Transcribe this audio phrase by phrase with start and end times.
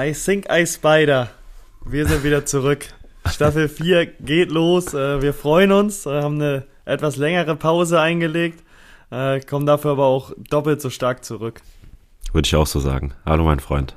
[0.00, 1.28] I think I spider.
[1.84, 2.86] Wir sind wieder zurück.
[3.28, 4.94] Staffel 4 geht los.
[4.94, 8.62] Äh, wir freuen uns, äh, haben eine etwas längere Pause eingelegt,
[9.10, 11.62] äh, kommen dafür aber auch doppelt so stark zurück.
[12.32, 13.12] Würde ich auch so sagen.
[13.26, 13.96] Hallo, mein Freund.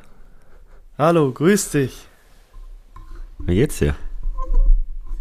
[0.97, 2.07] Hallo, grüß dich.
[3.37, 3.93] Wie geht's dir?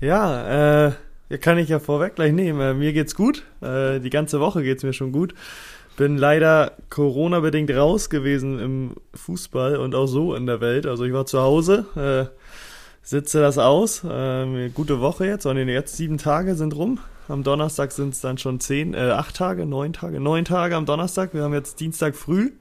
[0.00, 0.86] Ja,
[1.28, 2.78] äh, kann ich ja vorweg gleich nehmen.
[2.78, 3.44] mir geht's gut.
[3.62, 5.34] die ganze Woche geht's mir schon gut.
[6.00, 10.86] Bin leider Corona-bedingt raus gewesen im Fußball und auch so in der Welt.
[10.86, 12.34] Also ich war zu Hause, äh,
[13.02, 14.02] sitze das aus.
[14.02, 17.00] Äh, gute Woche jetzt, und jetzt sieben Tage sind rum.
[17.28, 20.86] Am Donnerstag sind es dann schon zehn, äh, acht Tage, neun Tage, neun Tage am
[20.86, 21.34] Donnerstag.
[21.34, 22.52] Wir haben jetzt Dienstag früh.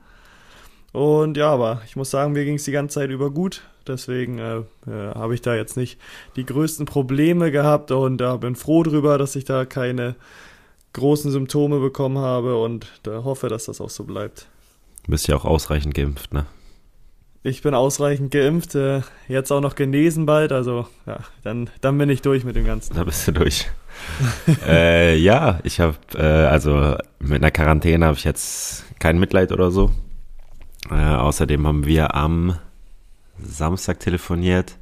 [0.91, 3.62] Und ja, aber ich muss sagen, mir ging es die ganze Zeit über gut.
[3.87, 5.98] Deswegen äh, äh, habe ich da jetzt nicht
[6.35, 10.18] die größten Probleme gehabt und da bin froh drüber, dass ich da keine
[10.93, 14.48] großen Symptome bekommen habe und da hoffe, dass das auch so bleibt.
[15.05, 16.46] Du bist ja auch ausreichend geimpft, ne?
[17.41, 22.09] Ich bin ausreichend geimpft, äh, jetzt auch noch genesen bald, also ja, dann, dann bin
[22.09, 22.96] ich durch mit dem Ganzen.
[22.96, 23.70] Da bist du durch.
[24.68, 29.71] äh, ja, ich habe, äh, also mit einer Quarantäne habe ich jetzt kein Mitleid oder
[29.71, 29.91] so.
[30.91, 32.57] Äh, außerdem haben wir am
[33.41, 34.76] Samstag telefoniert.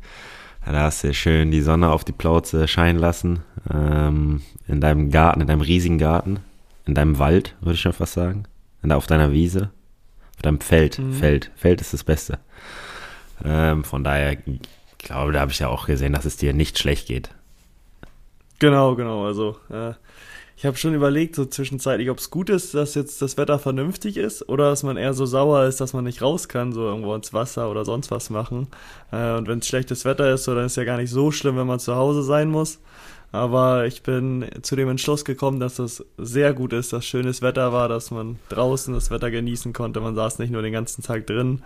[0.71, 3.39] Da hast du schön die Sonne auf die Plauze scheinen lassen.
[3.73, 6.39] Ähm, in deinem Garten, in deinem riesigen Garten.
[6.85, 8.43] In deinem Wald, würde ich schon fast sagen.
[8.83, 9.71] In, auf deiner Wiese.
[10.35, 10.99] Auf deinem Feld.
[10.99, 11.13] Mhm.
[11.13, 11.51] Feld.
[11.55, 12.39] Feld ist das Beste.
[13.45, 14.59] Ähm, von daher, ich
[14.97, 17.29] glaube, da habe ich ja auch gesehen, dass es dir nicht schlecht geht.
[18.59, 19.25] Genau, genau.
[19.25, 19.93] Also, äh,
[20.57, 24.17] ich habe schon überlegt, so zwischenzeitlich, ob es gut ist, dass jetzt das Wetter vernünftig
[24.17, 27.13] ist oder dass man eher so sauer ist, dass man nicht raus kann, so irgendwo
[27.13, 28.67] ins Wasser oder sonst was machen.
[29.11, 31.57] Äh, und wenn es schlechtes Wetter ist, so, dann ist ja gar nicht so schlimm,
[31.57, 32.79] wenn man zu Hause sein muss.
[33.31, 37.71] Aber ich bin zu dem Entschluss gekommen, dass es sehr gut ist, dass schönes Wetter
[37.71, 40.01] war, dass man draußen das Wetter genießen konnte.
[40.01, 41.61] Man saß nicht nur den ganzen Tag drin.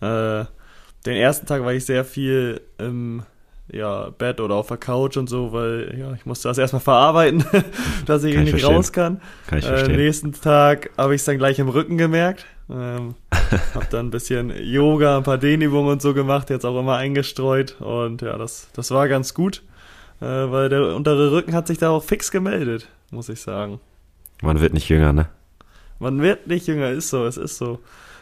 [0.00, 0.44] Äh,
[1.06, 3.24] den ersten Tag war ich sehr viel im
[3.70, 7.44] ja, Bett oder auf der Couch und so, weil ja, ich musste das erstmal verarbeiten,
[8.06, 9.20] dass ich, kann nicht raus kann.
[9.46, 12.46] kann ich äh, nächsten Tag habe ich es dann gleich im Rücken gemerkt.
[12.70, 13.14] Ähm,
[13.74, 17.80] habe dann ein bisschen Yoga, ein paar Dehnübungen und so gemacht, jetzt auch immer eingestreut
[17.80, 19.62] und ja, das, das war ganz gut,
[20.20, 23.80] äh, weil der untere Rücken hat sich da auch fix gemeldet, muss ich sagen.
[24.42, 25.28] Man wird nicht jünger, ne?
[25.98, 27.80] Man wird nicht jünger, ist so, es ist so.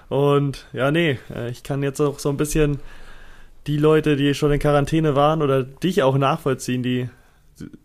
[0.09, 2.79] Und ja, nee, äh, ich kann jetzt auch so ein bisschen
[3.67, 7.09] die Leute, die schon in Quarantäne waren oder dich auch nachvollziehen, die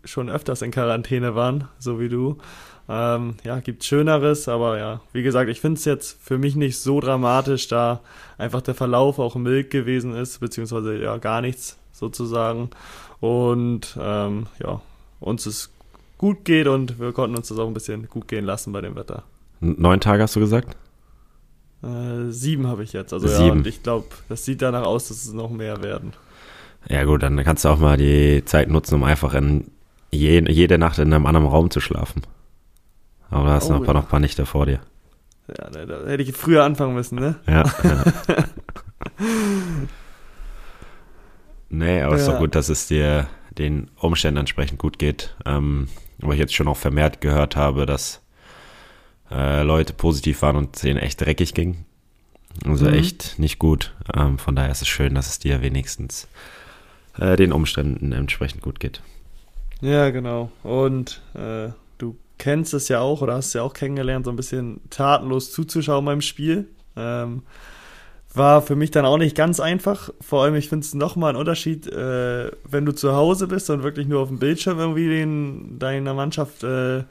[0.04, 2.38] schon öfters in Quarantäne waren, so wie du.
[2.88, 6.78] Ähm, ja, gibt Schöneres, aber ja, wie gesagt, ich finde es jetzt für mich nicht
[6.78, 8.00] so dramatisch, da
[8.38, 12.70] einfach der Verlauf auch mild gewesen ist, beziehungsweise ja gar nichts sozusagen.
[13.20, 14.80] Und ähm, ja,
[15.20, 15.70] uns es
[16.18, 18.96] gut geht und wir konnten uns das auch ein bisschen gut gehen lassen bei dem
[18.96, 19.22] Wetter.
[19.60, 20.76] Neun Tage hast du gesagt?
[21.82, 23.12] Äh, sieben habe ich jetzt.
[23.12, 23.46] Also sieben.
[23.46, 26.12] ja, und ich glaube, das sieht danach aus, dass es noch mehr werden.
[26.88, 29.70] Ja gut, dann kannst du auch mal die Zeit nutzen, um einfach in
[30.10, 32.22] je, jede Nacht in einem anderen Raum zu schlafen.
[33.30, 33.92] Aber da hast du oh, noch, ja.
[33.94, 34.80] noch ein paar Nächte vor dir.
[35.48, 37.36] Ja, da, da, hätte ich früher anfangen müssen, ne?
[37.46, 37.64] Ja.
[37.82, 38.04] ja.
[41.68, 42.28] nee, aber es ja.
[42.28, 45.34] ist doch gut, dass es dir den Umständen entsprechend gut geht.
[45.44, 45.88] Ähm,
[46.18, 48.21] weil ich jetzt schon auch vermehrt gehört habe, dass
[49.32, 51.84] äh, Leute positiv waren und es denen echt dreckig ging.
[52.64, 52.94] Also mhm.
[52.94, 53.94] echt nicht gut.
[54.14, 56.28] Ähm, von daher ist es schön, dass es dir wenigstens
[57.18, 59.00] äh, den Umständen entsprechend gut geht.
[59.80, 60.50] Ja, genau.
[60.62, 64.36] Und äh, du kennst es ja auch oder hast es ja auch kennengelernt, so ein
[64.36, 66.68] bisschen tatenlos zuzuschauen beim Spiel.
[66.96, 67.42] Ähm,
[68.34, 70.10] war für mich dann auch nicht ganz einfach.
[70.20, 73.82] Vor allem, ich finde es nochmal ein Unterschied, äh, wenn du zu Hause bist und
[73.82, 77.04] wirklich nur auf dem Bildschirm irgendwie den, deiner Mannschaft äh,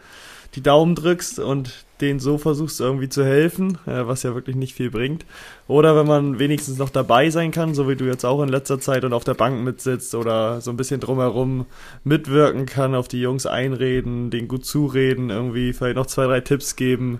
[0.55, 4.75] die Daumen drückst und denen so versuchst irgendwie zu helfen, äh, was ja wirklich nicht
[4.75, 5.25] viel bringt.
[5.67, 8.79] Oder wenn man wenigstens noch dabei sein kann, so wie du jetzt auch in letzter
[8.79, 11.65] Zeit und auf der Bank mitsitzt oder so ein bisschen drumherum
[12.03, 16.75] mitwirken kann, auf die Jungs einreden, denen gut zureden, irgendwie vielleicht noch zwei, drei Tipps
[16.75, 17.19] geben.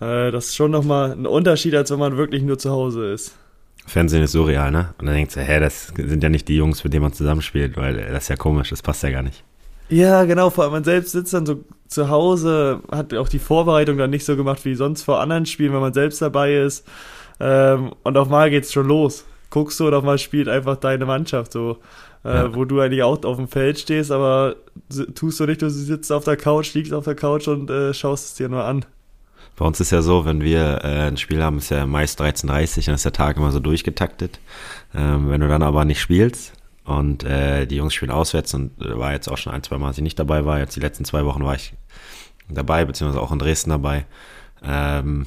[0.00, 3.36] Äh, das ist schon nochmal ein Unterschied, als wenn man wirklich nur zu Hause ist.
[3.86, 4.94] Fernsehen ist surreal, ne?
[4.98, 7.76] Und dann denkst du, hä, das sind ja nicht die Jungs, mit denen man zusammenspielt,
[7.76, 9.44] weil das ist ja komisch, das passt ja gar nicht.
[9.88, 13.98] Ja, genau, vor allem man selbst sitzt dann so zu Hause, hat auch die Vorbereitung
[13.98, 16.86] dann nicht so gemacht wie sonst vor anderen Spielen, wenn man selbst dabei ist.
[17.40, 19.24] Ähm, und auf mal geht's schon los.
[19.50, 21.78] Guckst du und auf mal spielt einfach deine Mannschaft so,
[22.24, 22.54] äh, ja.
[22.54, 24.56] wo du eigentlich auch auf dem Feld stehst, aber
[25.14, 28.26] tust du nicht, du sitzt auf der Couch, liegst auf der Couch und äh, schaust
[28.26, 28.84] es dir nur an.
[29.56, 32.86] Bei uns ist ja so, wenn wir äh, ein Spiel haben, ist ja meist 13.30
[32.86, 34.40] dann ist der Tag immer so durchgetaktet.
[34.94, 36.52] Ähm, wenn du dann aber nicht spielst,
[36.84, 39.88] und äh, die Jungs spielen auswärts und äh, war jetzt auch schon ein, zwei Mal,
[39.88, 40.58] als ich nicht dabei war.
[40.58, 41.74] Jetzt die letzten zwei Wochen war ich
[42.48, 44.04] dabei, beziehungsweise auch in Dresden dabei.
[44.62, 45.26] Ähm,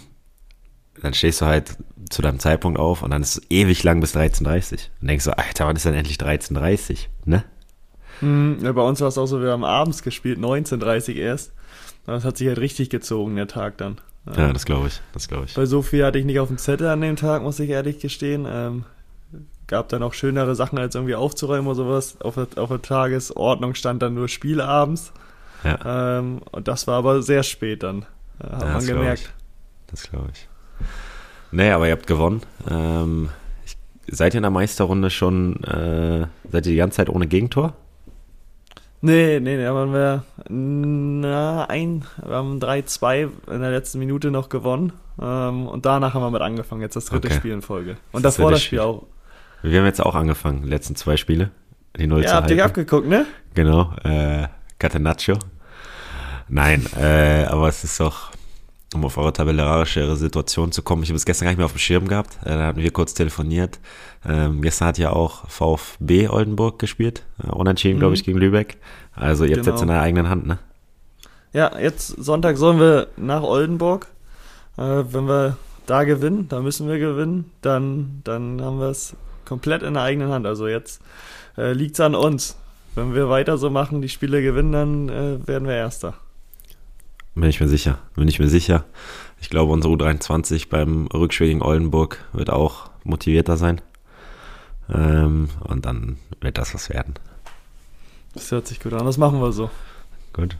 [1.01, 1.77] dann stehst du halt
[2.09, 5.37] zu deinem Zeitpunkt auf und dann ist es ewig lang bis 13.30 Und denkst du,
[5.37, 7.43] Alter, wann ist denn endlich 13.30 ne?
[8.19, 11.53] Hm, ja, bei uns war es auch so, wir haben abends gespielt, 19.30 erst.
[12.05, 13.99] Das hat sich halt richtig gezogen, der Tag dann.
[14.35, 15.53] Ja, das glaube ich, das glaube ich.
[15.53, 17.99] Bei so viel hatte ich nicht auf dem Zettel an dem Tag, muss ich ehrlich
[17.99, 18.45] gestehen.
[18.49, 18.85] Ähm,
[19.67, 22.17] gab dann auch schönere Sachen, als irgendwie aufzuräumen oder sowas.
[22.21, 25.11] Auf der, auf der Tagesordnung stand dann nur Spiel abends.
[25.63, 26.19] Ja.
[26.19, 28.05] Ähm, und das war aber sehr spät dann,
[28.39, 29.23] äh, hat ja, man gemerkt.
[29.23, 29.33] Glaub
[29.87, 30.47] das glaube ich.
[31.51, 32.41] Nee, aber ihr habt gewonnen.
[32.69, 33.29] Ähm,
[33.65, 33.77] ich,
[34.07, 37.73] seid ihr in der Meisterrunde schon, äh, seid ihr die ganze Zeit ohne Gegentor?
[38.99, 44.49] Nee, nee, da waren wir, na, ein, wir haben 3-2 in der letzten Minute noch
[44.49, 44.91] gewonnen.
[45.21, 47.37] Ähm, und danach haben wir mit angefangen, jetzt das dritte okay.
[47.37, 47.97] Spiel in Folge.
[48.11, 49.03] Und das davor das Spiel auch.
[49.69, 51.51] Wir haben jetzt auch angefangen, die letzten zwei Spiele.
[51.97, 53.25] Die 0 ja, habt ihr abgeguckt, ne?
[53.53, 54.47] Genau, äh,
[54.77, 55.37] Catenaccio.
[56.47, 58.31] Nein, äh, aber es ist doch,
[58.93, 61.03] um auf eure tabellarische Situation zu kommen.
[61.03, 62.37] Ich habe es gestern gar nicht mehr auf dem Schirm gehabt.
[62.43, 63.79] Äh, da hatten wir kurz telefoniert.
[64.27, 67.23] Ähm, gestern hat ja auch VfB Oldenburg gespielt.
[67.43, 67.99] Äh, unentschieden, mhm.
[68.01, 68.77] glaube ich, gegen Lübeck.
[69.15, 69.75] Also ihr habt genau.
[69.75, 70.59] jetzt in der eigenen Hand, ne?
[71.53, 74.07] Ja, jetzt Sonntag sollen wir nach Oldenburg.
[74.77, 79.15] Äh, wenn wir da gewinnen, da müssen wir gewinnen, dann, dann haben wir es
[79.47, 80.45] komplett in der eigenen Hand.
[80.45, 81.01] Also jetzt
[81.57, 82.57] äh, liegt es an uns.
[82.95, 86.15] Wenn wir weiter so machen, die Spiele gewinnen, dann äh, werden wir Erster.
[87.35, 87.99] Bin ich mir sicher.
[88.15, 88.85] Bin ich mir sicher.
[89.39, 93.81] Ich glaube, unsere U23 beim Rückspiel gegen Oldenburg wird auch motivierter sein.
[94.91, 97.15] Ähm, und dann wird das was werden.
[98.33, 99.05] Das hört sich gut an.
[99.05, 99.69] Das machen wir so.
[100.33, 100.57] Gut.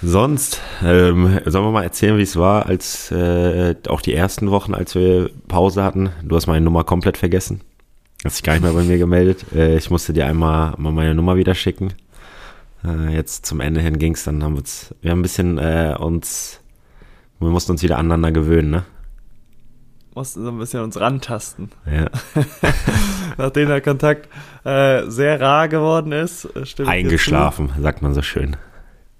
[0.00, 4.74] Sonst, ähm, sollen wir mal erzählen, wie es war, als äh, auch die ersten Wochen,
[4.74, 6.10] als wir Pause hatten.
[6.22, 7.62] Du hast meine Nummer komplett vergessen.
[8.24, 9.44] Hast dich gar nicht mehr bei mir gemeldet.
[9.52, 11.94] Äh, ich musste dir einmal mal meine Nummer wieder schicken.
[12.84, 15.58] Äh, jetzt zum Ende hin ging es, dann haben wir uns, wir haben ein bisschen
[15.58, 16.60] äh, uns,
[17.40, 18.84] wir mussten uns wieder aneinander gewöhnen, ne?
[20.14, 21.70] Mussten so ein bisschen uns rantasten.
[21.86, 22.06] Ja.
[23.36, 24.28] Nachdem der Kontakt
[24.64, 26.48] äh, sehr rar geworden ist.
[26.84, 28.56] Eingeschlafen, sagt man so schön.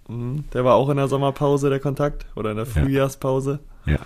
[0.09, 0.45] Mhm.
[0.53, 3.61] Der war auch in der Sommerpause, der Kontakt, oder in der Frühjahrspause.
[3.87, 3.99] Ja.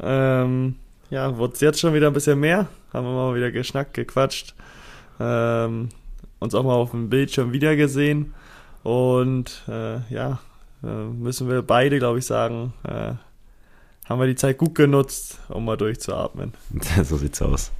[0.00, 0.76] Ähm,
[1.10, 2.68] ja, wurde es jetzt schon wieder ein bisschen mehr.
[2.92, 4.54] Haben wir mal wieder geschnackt, gequatscht.
[5.20, 5.88] Ähm,
[6.40, 8.34] uns auch mal auf dem Bildschirm wiedergesehen.
[8.82, 10.40] Und äh, ja,
[10.82, 13.12] äh, müssen wir beide, glaube ich, sagen, äh,
[14.06, 16.52] haben wir die Zeit gut genutzt, um mal durchzuatmen.
[17.02, 17.72] so sieht's aus.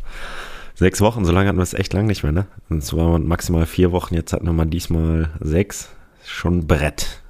[0.74, 2.46] Sechs Wochen, so lange hatten wir es echt lang nicht mehr, ne?
[2.68, 5.90] Sonst waren wir maximal vier Wochen, jetzt hatten wir mal diesmal sechs.
[6.24, 7.22] Schon Brett.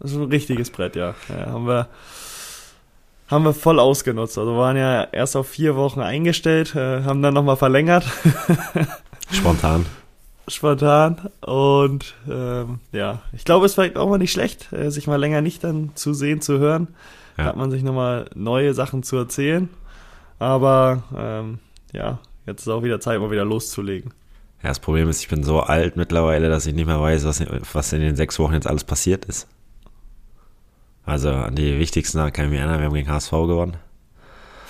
[0.00, 1.14] Das ist ein richtiges Brett, ja.
[1.28, 1.88] ja haben wir
[3.28, 4.36] haben wir voll ausgenutzt.
[4.36, 8.04] Also waren ja erst auf vier Wochen eingestellt, äh, haben dann nochmal verlängert.
[9.30, 9.86] Spontan
[10.48, 11.16] spontan.
[11.40, 15.16] Und ähm, ja, ich glaube, es ist vielleicht auch mal nicht schlecht, äh, sich mal
[15.16, 16.88] länger nicht dann zu sehen, zu hören.
[17.36, 17.44] Ja.
[17.44, 19.68] Hat man sich nochmal neue Sachen zu erzählen.
[20.38, 21.58] Aber ähm,
[21.92, 24.12] ja, jetzt ist auch wieder Zeit, mal wieder loszulegen.
[24.62, 27.44] Ja, das Problem ist, ich bin so alt mittlerweile, dass ich nicht mehr weiß, was,
[27.72, 29.46] was in den sechs Wochen jetzt alles passiert ist.
[31.06, 33.76] Also an die wichtigsten kann ich mich erinnern, wir haben gegen HSV gewonnen.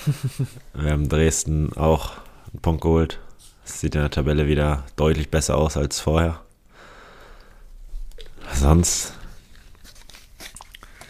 [0.74, 2.12] wir haben Dresden auch
[2.52, 3.20] einen Punkt geholt.
[3.64, 6.40] Es sieht in der Tabelle wieder deutlich besser aus als vorher.
[8.52, 9.14] Sonst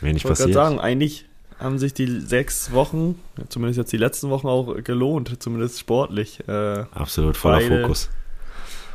[0.01, 0.51] wenig ich passiert.
[0.51, 1.27] Ich sagen, eigentlich
[1.59, 6.47] haben sich die sechs Wochen, zumindest jetzt die letzten Wochen auch gelohnt, zumindest sportlich.
[6.49, 8.11] Äh, Absolut voller beide, Fokus.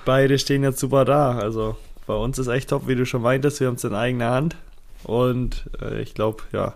[0.06, 1.38] Beide stehen jetzt super da.
[1.38, 1.76] Also
[2.06, 4.56] bei uns ist echt top, wie du schon meintest, wir haben es in eigener Hand.
[5.04, 6.76] Und äh, ich glaube, ja,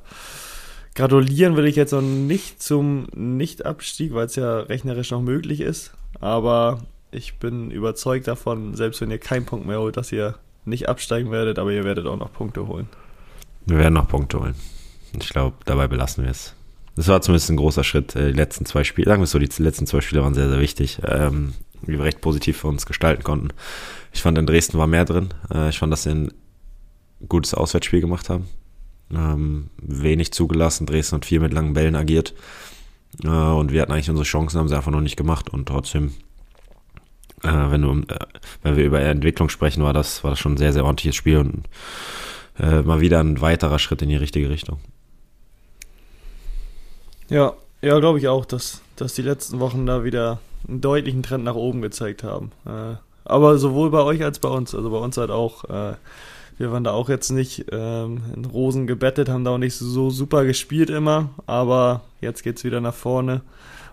[0.96, 5.94] gratulieren will ich jetzt noch nicht zum Nicht-Abstieg, weil es ja rechnerisch noch möglich ist.
[6.20, 6.80] Aber
[7.12, 11.32] ich bin überzeugt davon, selbst wenn ihr keinen Punkt mehr holt, dass ihr nicht absteigen
[11.32, 12.88] werdet, aber ihr werdet auch noch Punkte holen.
[13.66, 14.56] Wir werden noch Punkte holen.
[15.20, 16.56] Ich glaube, dabei belassen wir es.
[16.96, 18.16] Das war zumindest ein großer Schritt.
[18.16, 20.60] Äh, die letzten zwei Spiele, sagen wir so, die letzten zwei Spiele waren sehr, sehr
[20.60, 23.50] wichtig, ähm, wie wir recht positiv für uns gestalten konnten.
[24.14, 25.30] Ich fand, in Dresden war mehr drin.
[25.54, 26.32] Äh, ich fand, dass ein
[27.28, 28.48] gutes Auswärtsspiel gemacht haben.
[29.14, 30.86] Ähm, wenig zugelassen.
[30.86, 32.34] Dresden hat viel mit langen Bällen agiert.
[33.24, 35.50] Äh, und wir hatten eigentlich unsere Chancen, haben sie einfach noch nicht gemacht.
[35.50, 36.14] Und trotzdem,
[37.44, 38.20] äh, wenn, du, äh,
[38.64, 41.38] wenn wir über Entwicklung sprechen, war das, war das schon ein sehr, sehr ordentliches Spiel
[41.38, 41.64] und
[42.60, 44.80] äh, mal wieder ein weiterer Schritt in die richtige Richtung.
[47.30, 51.44] Ja, ja, glaube ich auch, dass, dass die letzten Wochen da wieder einen deutlichen Trend
[51.44, 52.52] nach oben gezeigt haben.
[52.66, 54.76] Äh, aber sowohl bei euch als bei uns.
[54.76, 55.94] Also bei uns halt auch äh,
[56.58, 60.10] wir waren da auch jetzt nicht ähm, in Rosen gebettet, haben da auch nicht so
[60.10, 63.42] super gespielt immer, aber jetzt geht es wieder nach vorne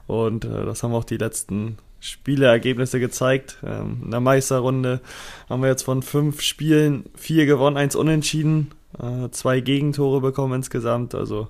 [0.07, 3.59] und äh, das haben auch die letzten Spieleergebnisse gezeigt.
[3.63, 5.01] Ähm, in der Meisterrunde
[5.49, 11.15] haben wir jetzt von fünf Spielen vier gewonnen, eins unentschieden, äh, zwei Gegentore bekommen insgesamt.
[11.15, 11.49] Also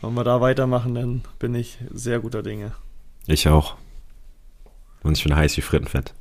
[0.00, 2.72] wenn wir da weitermachen, dann bin ich sehr guter Dinge.
[3.26, 3.76] Ich auch.
[5.02, 6.14] Und ich bin heiß wie Frittenfett.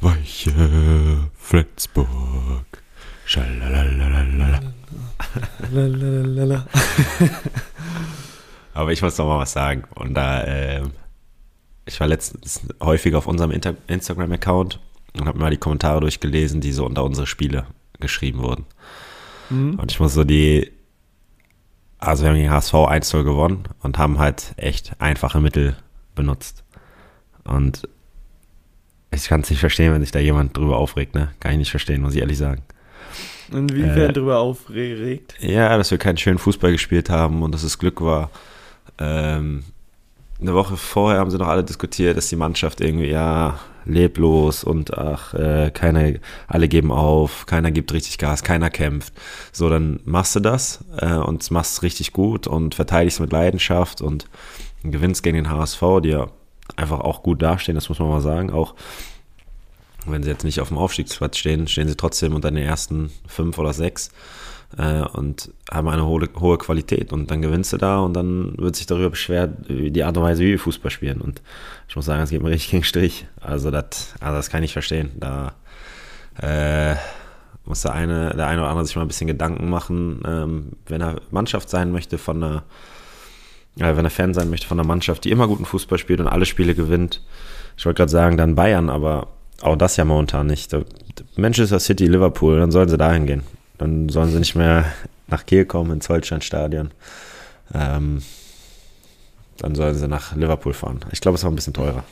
[0.00, 2.83] Weiche Flensburg.
[8.74, 9.84] Aber ich muss noch mal was sagen.
[9.94, 10.82] Und da, äh,
[11.86, 13.52] ich war letztens häufig auf unserem
[13.86, 14.80] Instagram-Account
[15.14, 17.66] und habe mir mal die Kommentare durchgelesen, die so unter unsere Spiele
[18.00, 18.66] geschrieben wurden.
[19.50, 19.78] Mhm.
[19.78, 20.70] Und ich muss so die,
[21.98, 25.76] also wir haben gegen HSV 1-0 gewonnen und haben halt echt einfache Mittel
[26.14, 26.64] benutzt.
[27.44, 27.88] Und
[29.10, 31.30] ich kann es nicht verstehen, wenn sich da jemand drüber aufregt, ne?
[31.38, 32.62] Kann ich nicht verstehen, muss ich ehrlich sagen.
[33.52, 35.34] Inwiefern Äh, drüber aufregt.
[35.40, 38.30] Ja, dass wir keinen schönen Fußball gespielt haben und dass es Glück war.
[38.98, 39.64] Ähm,
[40.40, 44.96] eine Woche vorher haben sie noch alle diskutiert, dass die Mannschaft irgendwie ja leblos und
[44.96, 46.14] ach, äh, keiner,
[46.46, 49.12] alle geben auf, keiner gibt richtig Gas, keiner kämpft.
[49.52, 54.00] So, dann machst du das äh, und machst es richtig gut und verteidigst mit Leidenschaft
[54.00, 54.26] und
[54.82, 56.28] gewinnst gegen den HSV, die ja
[56.76, 58.50] einfach auch gut dastehen, das muss man mal sagen.
[58.50, 58.74] Auch
[60.06, 63.58] wenn sie jetzt nicht auf dem Aufstiegsplatz stehen, stehen sie trotzdem unter den ersten fünf
[63.58, 64.10] oder sechs
[64.78, 67.12] äh, und haben eine hohe, hohe Qualität.
[67.12, 70.22] Und dann gewinnst du da und dann wird sich darüber beschwert, wie die Art und
[70.22, 71.20] Weise, wie wir Fußball spielen.
[71.20, 71.42] Und
[71.88, 73.26] ich muss sagen, es geht mir richtig gegen Strich.
[73.40, 75.10] Also das, also das kann ich verstehen.
[75.16, 75.54] Da
[76.40, 76.96] äh,
[77.64, 81.00] muss der eine, der eine oder andere sich mal ein bisschen Gedanken machen, ähm, wenn
[81.00, 82.64] er Mannschaft sein möchte von einer,
[83.78, 86.28] äh, wenn er Fan sein möchte von einer Mannschaft, die immer guten Fußball spielt und
[86.28, 87.22] alle Spiele gewinnt.
[87.76, 89.28] Ich wollte gerade sagen, dann Bayern, aber
[89.62, 90.74] auch das ja momentan nicht.
[91.36, 93.42] Manchester City, Liverpool, dann sollen sie dahin gehen.
[93.78, 94.84] Dann sollen sie nicht mehr
[95.28, 96.90] nach Kiel kommen ins Holsteinstadion.
[97.72, 98.22] Ähm,
[99.58, 101.00] dann sollen sie nach Liverpool fahren.
[101.12, 102.04] Ich glaube, es war ein bisschen teurer.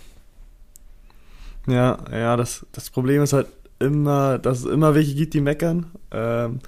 [1.66, 3.46] Ja, ja, das, das Problem ist halt
[3.78, 5.86] immer, dass es immer welche gibt, die meckern.
[6.10, 6.60] Ähm,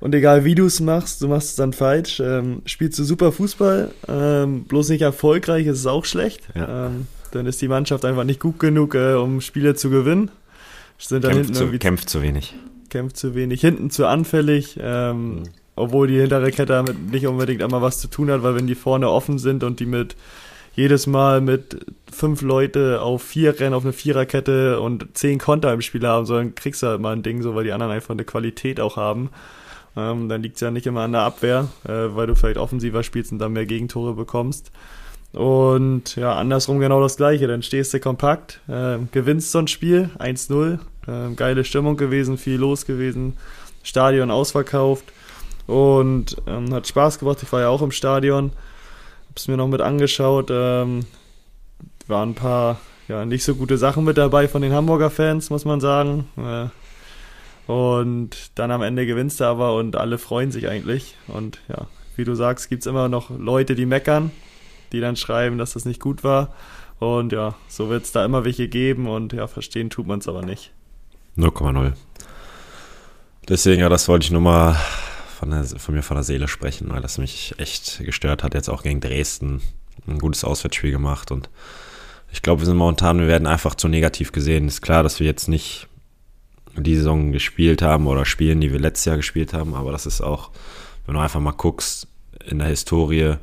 [0.00, 2.20] und egal wie du es machst, du machst es dann falsch.
[2.20, 6.42] Ähm, spielst du super Fußball, ähm, bloß nicht erfolgreich, ist es auch schlecht.
[6.54, 6.90] Ja.
[7.34, 10.30] Dann ist die Mannschaft einfach nicht gut genug, äh, um Spiele zu gewinnen.
[10.98, 12.54] Sind dann Kämpft hinten zu, kämpft zu wenig.
[12.88, 15.42] kämpft zu wenig, hinten zu anfällig, ähm, Mhm.
[15.76, 18.76] obwohl die hintere Kette damit nicht unbedingt einmal was zu tun hat, weil wenn die
[18.76, 20.14] vorne offen sind und die mit
[20.76, 25.80] jedes Mal mit fünf Leute auf vier rennen, auf eine Viererkette und zehn Konter im
[25.82, 28.10] Spiel haben, so dann kriegst du halt mal ein Ding, so weil die anderen einfach
[28.14, 29.30] eine Qualität auch haben.
[29.96, 33.02] Ähm, dann liegt es ja nicht immer an der Abwehr, äh, weil du vielleicht offensiver
[33.04, 34.70] spielst und dann mehr Gegentore bekommst.
[35.34, 37.46] Und ja, andersrum genau das gleiche.
[37.46, 42.56] Dann stehst du kompakt, ähm, gewinnst so ein Spiel, 1-0, ähm, geile Stimmung gewesen, viel
[42.56, 43.36] los gewesen,
[43.82, 45.04] Stadion ausverkauft
[45.66, 47.42] und ähm, hat Spaß gemacht.
[47.42, 48.52] Ich war ja auch im Stadion,
[49.28, 50.48] hab's mir noch mit angeschaut.
[50.50, 51.00] Ähm,
[52.06, 55.64] waren ein paar ja, nicht so gute Sachen mit dabei von den Hamburger Fans, muss
[55.64, 56.28] man sagen.
[56.36, 61.16] Äh, und dann am Ende gewinnst du aber und alle freuen sich eigentlich.
[61.28, 61.86] Und ja,
[62.16, 64.30] wie du sagst, gibt's immer noch Leute, die meckern,
[64.94, 66.54] die dann schreiben, dass das nicht gut war.
[66.98, 70.72] Und ja, so wird's da immer welche geben und ja, verstehen tut man's aber nicht.
[71.36, 71.92] 0,0.
[73.48, 74.76] Deswegen, ja, das wollte ich nur mal
[75.38, 78.54] von, der, von mir von der Seele sprechen, weil das mich echt gestört hat.
[78.54, 79.60] Jetzt auch gegen Dresden
[80.06, 81.50] ein gutes Auswärtsspiel gemacht und
[82.32, 84.66] ich glaube, wir sind momentan, wir werden einfach zu negativ gesehen.
[84.66, 85.86] Ist klar, dass wir jetzt nicht
[86.76, 90.20] die Saison gespielt haben oder spielen, die wir letztes Jahr gespielt haben, aber das ist
[90.20, 90.50] auch,
[91.06, 92.08] wenn du einfach mal guckst
[92.44, 93.36] in der Historie,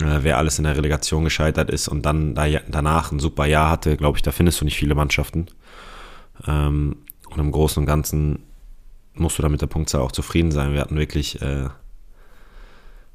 [0.00, 3.70] äh, wer alles in der Relegation gescheitert ist und dann da, danach ein super Jahr
[3.70, 5.46] hatte, glaube ich, da findest du nicht viele Mannschaften.
[6.46, 6.96] Ähm,
[7.30, 8.40] und im Großen und Ganzen
[9.14, 10.72] musst du da mit der Punktzahl auch zufrieden sein.
[10.72, 11.68] Wir hatten wirklich, äh,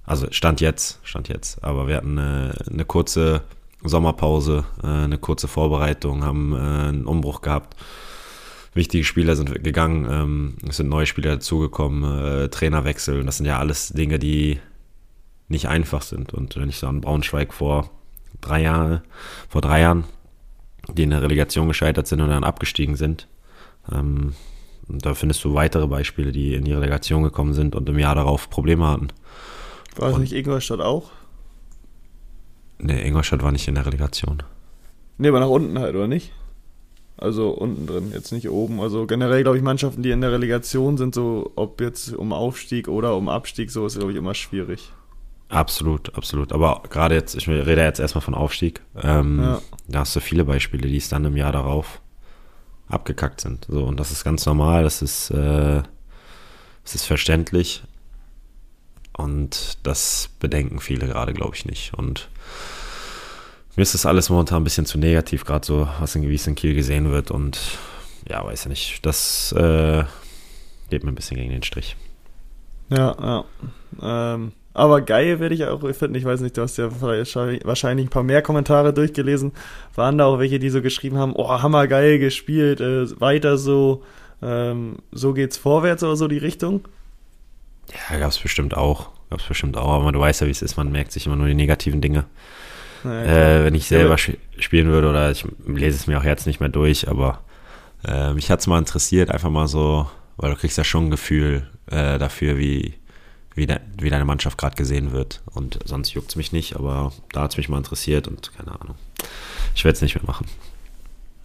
[0.06, 3.42] also Stand jetzt, Stand jetzt, aber wir hatten äh, eine kurze
[3.84, 7.76] Sommerpause, äh, eine kurze Vorbereitung, haben äh, einen Umbruch gehabt.
[8.74, 13.58] Wichtige Spieler sind gegangen, ähm, es sind neue Spieler dazugekommen, äh, Trainerwechsel, das sind ja
[13.58, 14.60] alles Dinge, die
[15.50, 16.34] nicht einfach sind.
[16.34, 17.90] Und wenn ich so an Braunschweig vor
[18.40, 19.02] drei Jahren,
[19.50, 20.06] vor drei Jahren,
[20.94, 23.28] die in der Relegation gescheitert sind und dann abgestiegen sind,
[23.92, 24.34] ähm,
[24.88, 28.50] da findest du weitere Beispiele, die in die Relegation gekommen sind und im Jahr darauf
[28.50, 29.10] Probleme hatten.
[29.96, 31.12] War es nicht Ingolstadt auch?
[32.80, 34.42] Nee, Ingolstadt war nicht in der Relegation.
[35.18, 36.32] Nee, aber nach unten halt, oder nicht?
[37.18, 38.80] Also unten drin, jetzt nicht oben.
[38.80, 42.88] Also generell, glaube ich, Mannschaften, die in der Relegation sind, so ob jetzt um Aufstieg
[42.88, 44.94] oder um Abstieg, so ist, glaube ich, immer schwierig.
[45.50, 46.54] Absolut, absolut.
[46.54, 48.82] Aber gerade jetzt, ich rede jetzt erstmal von Aufstieg.
[49.02, 49.62] Ähm, Ja.
[49.88, 52.02] Da hast du viele Beispiele, die es dann im Jahr darauf
[52.88, 53.66] abgekackt sind.
[53.68, 55.82] So, und das ist ganz normal, das ist, äh,
[56.84, 57.84] das ist verständlich.
[59.14, 61.94] Und das bedenken viele gerade, glaube ich, nicht.
[61.96, 62.30] Und
[63.76, 66.56] mir ist das alles momentan ein bisschen zu negativ, gerade so, was in Gewies in
[66.56, 67.32] Kiel gesehen wird.
[67.32, 67.60] Und
[68.28, 70.04] ja, weiß ja nicht, das äh,
[70.90, 71.96] geht mir ein bisschen gegen den Strich.
[72.90, 73.44] Ja,
[74.02, 74.34] ja.
[74.36, 76.16] Ähm, Aber geil werde ich auch finden.
[76.16, 79.52] Ich weiß nicht, du hast ja wahrscheinlich ein paar mehr Kommentare durchgelesen.
[79.96, 84.04] Waren da auch welche, die so geschrieben haben, oh, hammergeil gespielt, äh, weiter so,
[84.42, 86.88] ähm, so geht's vorwärts oder so die Richtung?
[88.12, 89.10] Ja, gab's bestimmt auch.
[89.30, 89.90] Gab's bestimmt auch.
[90.02, 90.78] Aber du weißt ja, wie es ist.
[90.78, 92.26] Man merkt sich immer nur die negativen Dinge.
[93.04, 96.46] Ja, äh, wenn ich selber ja, spielen würde oder ich lese es mir auch jetzt
[96.46, 97.42] nicht mehr durch, aber
[98.06, 101.68] äh, mich hat's mal interessiert, einfach mal so, weil du kriegst ja schon ein Gefühl
[101.90, 102.96] äh, dafür, wie,
[103.56, 105.42] wie, de, wie deine Mannschaft gerade gesehen wird.
[105.54, 108.80] Und sonst juckt es mich nicht, aber da hat es mich mal interessiert und keine
[108.80, 108.96] Ahnung.
[109.76, 110.48] Ich werde es nicht mehr machen.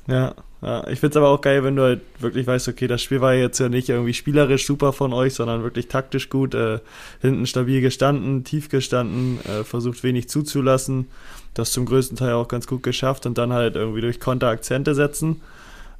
[0.06, 0.86] Ja, ja.
[0.88, 3.58] ich es aber auch geil, wenn du halt wirklich weißt, okay, das Spiel war jetzt
[3.58, 6.80] ja nicht irgendwie spielerisch super von euch, sondern wirklich taktisch gut, äh,
[7.22, 11.08] hinten stabil gestanden, tief gestanden, äh, versucht wenig zuzulassen,
[11.54, 14.94] das zum größten Teil auch ganz gut geschafft und dann halt irgendwie durch Konter Akzente
[14.94, 15.40] setzen.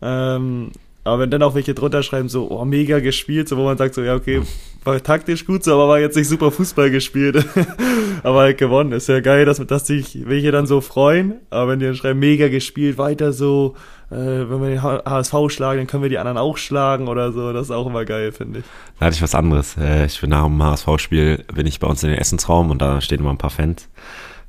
[0.02, 0.72] Ähm,
[1.04, 3.94] aber wenn dann auch welche drunter schreiben, so, oh, mega gespielt, so wo man sagt,
[3.94, 4.40] so, ja, okay,
[4.84, 7.44] war taktisch gut so, aber war jetzt nicht super Fußball gespielt.
[8.22, 8.92] aber halt gewonnen.
[8.92, 11.34] Ist ja geil, dass, dass sich welche dann so freuen.
[11.50, 13.74] Aber wenn die dann schreiben, mega gespielt, weiter so,
[14.10, 17.52] äh, wenn wir den HSV schlagen, dann können wir die anderen auch schlagen oder so.
[17.52, 18.64] Das ist auch immer geil, finde ich.
[18.98, 19.76] Da hatte ich was anderes.
[19.76, 23.00] Äh, ich bin nach dem HSV-Spiel, bin ich bei uns in den Essensraum und da
[23.00, 23.88] stehen immer ein paar Fans.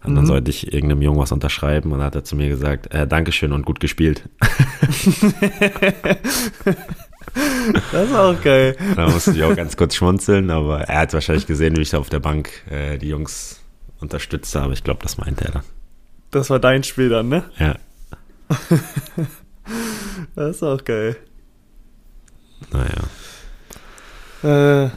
[0.07, 0.29] Und dann mhm.
[0.29, 3.51] sollte ich irgendeinem Jungen was unterschreiben und dann hat er zu mir gesagt, äh, Dankeschön
[3.51, 4.29] und gut gespielt.
[7.91, 8.75] das ist auch geil.
[8.95, 11.99] Da musste ich auch ganz kurz schmunzeln, aber er hat wahrscheinlich gesehen, wie ich da
[11.99, 13.61] auf der Bank äh, die Jungs
[13.99, 15.63] unterstütze, aber ich glaube, das meinte er dann.
[16.31, 17.43] Das war dein Spiel dann, ne?
[17.57, 17.75] Ja.
[20.35, 21.15] das ist auch geil.
[22.71, 23.03] Naja.
[24.43, 24.89] Äh,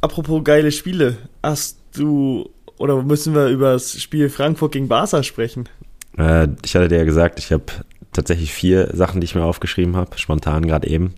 [0.00, 5.68] apropos geile Spiele, hast du oder müssen wir über das Spiel Frankfurt gegen Barca sprechen?
[6.16, 7.64] Äh, ich hatte dir ja gesagt, ich habe
[8.12, 11.14] tatsächlich vier Sachen, die ich mir aufgeschrieben habe, spontan gerade eben.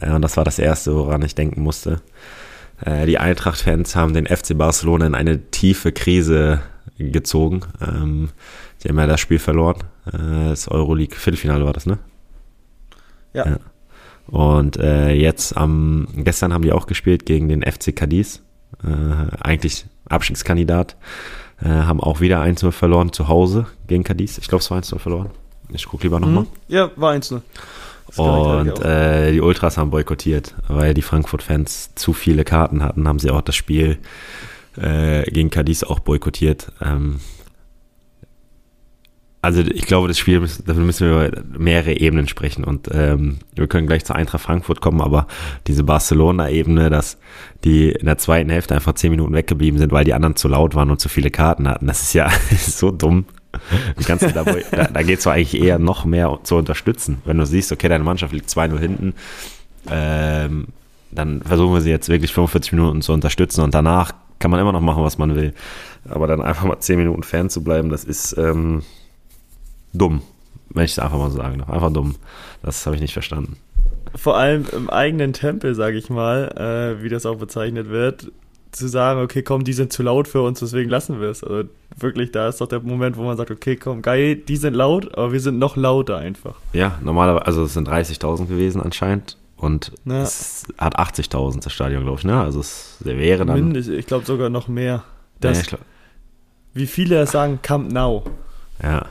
[0.00, 2.00] Äh, und das war das erste, woran ich denken musste.
[2.84, 6.60] Äh, die Eintracht-Fans haben den FC Barcelona in eine tiefe Krise
[6.98, 7.60] gezogen.
[7.80, 8.30] Ähm,
[8.82, 9.78] die haben ja das Spiel verloren.
[10.06, 11.98] Äh, das Euroleague-Viertelfinale war das, ne?
[13.32, 13.46] Ja.
[13.46, 13.58] ja.
[14.26, 18.42] Und äh, jetzt am gestern haben die auch gespielt gegen den FC Cadiz.
[18.86, 20.96] Äh, eigentlich Abstiegskandidat,
[21.62, 24.38] äh, haben auch wieder 1-0 verloren zu Hause gegen Cadiz.
[24.38, 25.30] Ich glaube, es war 1-0 verloren.
[25.70, 26.44] Ich gucke lieber nochmal.
[26.44, 26.48] Mhm.
[26.68, 27.40] Ja, war 1-0.
[28.16, 33.30] Und äh, die Ultras haben boykottiert, weil die Frankfurt-Fans zu viele Karten hatten, haben sie
[33.30, 33.98] auch das Spiel
[34.76, 36.72] äh, gegen Cadiz auch boykottiert.
[36.80, 37.18] Ähm,
[39.46, 43.68] also ich glaube, das Spiel, dafür müssen wir über mehrere Ebenen sprechen und ähm, wir
[43.68, 45.28] können gleich zur Eintracht Frankfurt kommen, aber
[45.68, 47.16] diese Barcelona-Ebene, dass
[47.62, 50.74] die in der zweiten Hälfte einfach zehn Minuten weggeblieben sind, weil die anderen zu laut
[50.74, 52.28] waren und zu viele Karten hatten, das ist ja
[52.58, 53.26] so dumm.
[53.96, 54.44] Du da,
[54.92, 57.18] da, geht es doch eigentlich eher noch mehr zu unterstützen.
[57.24, 59.14] Wenn du siehst, okay, deine Mannschaft liegt 2-0 hinten,
[59.88, 60.66] ähm,
[61.12, 64.72] dann versuchen wir sie jetzt wirklich 45 Minuten zu unterstützen und danach kann man immer
[64.72, 65.54] noch machen, was man will.
[66.08, 68.82] Aber dann einfach mal 10 Minuten Fan zu bleiben, das ist, ähm,
[69.98, 70.22] dumm,
[70.70, 71.70] wenn ich es einfach mal so sagen darf.
[71.70, 72.14] Einfach dumm.
[72.62, 73.56] Das habe ich nicht verstanden.
[74.14, 78.30] Vor allem im eigenen Tempel, sage ich mal, äh, wie das auch bezeichnet wird,
[78.72, 81.42] zu sagen, okay, komm, die sind zu laut für uns, deswegen lassen wir es.
[81.42, 84.74] Also wirklich, da ist doch der Moment, wo man sagt, okay, komm, geil, die sind
[84.74, 86.56] laut, aber wir sind noch lauter einfach.
[86.72, 90.22] Ja, normalerweise, also es sind 30.000 gewesen anscheinend und ja.
[90.22, 92.38] es hat 80.000 das Stadion, glaube ich, ne?
[92.40, 93.56] Also es wäre dann...
[93.58, 95.04] Mindest, ich glaube sogar noch mehr.
[95.40, 95.78] Das, ja,
[96.74, 98.24] wie viele sagen Camp Now.
[98.82, 99.06] Ja,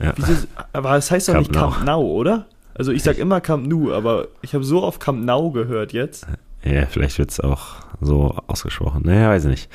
[0.00, 0.12] ja.
[0.16, 2.46] Wieso, aber es heißt doch nicht Camp Now, oder?
[2.74, 6.26] Also ich sag immer Camp Nou, aber ich habe so oft Camp Now gehört jetzt.
[6.62, 9.02] Ja, vielleicht wird es auch so ausgesprochen.
[9.04, 9.70] Naja, weiß ich nicht.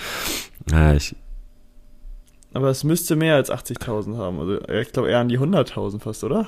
[0.72, 1.16] Ja, ich,
[2.54, 4.40] aber es müsste mehr als 80.000 haben.
[4.40, 6.48] Also ich glaube eher an die 100.000 fast, oder?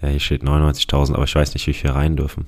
[0.00, 2.46] Ja, hier steht 99.000, aber ich weiß nicht, wie viel rein dürfen.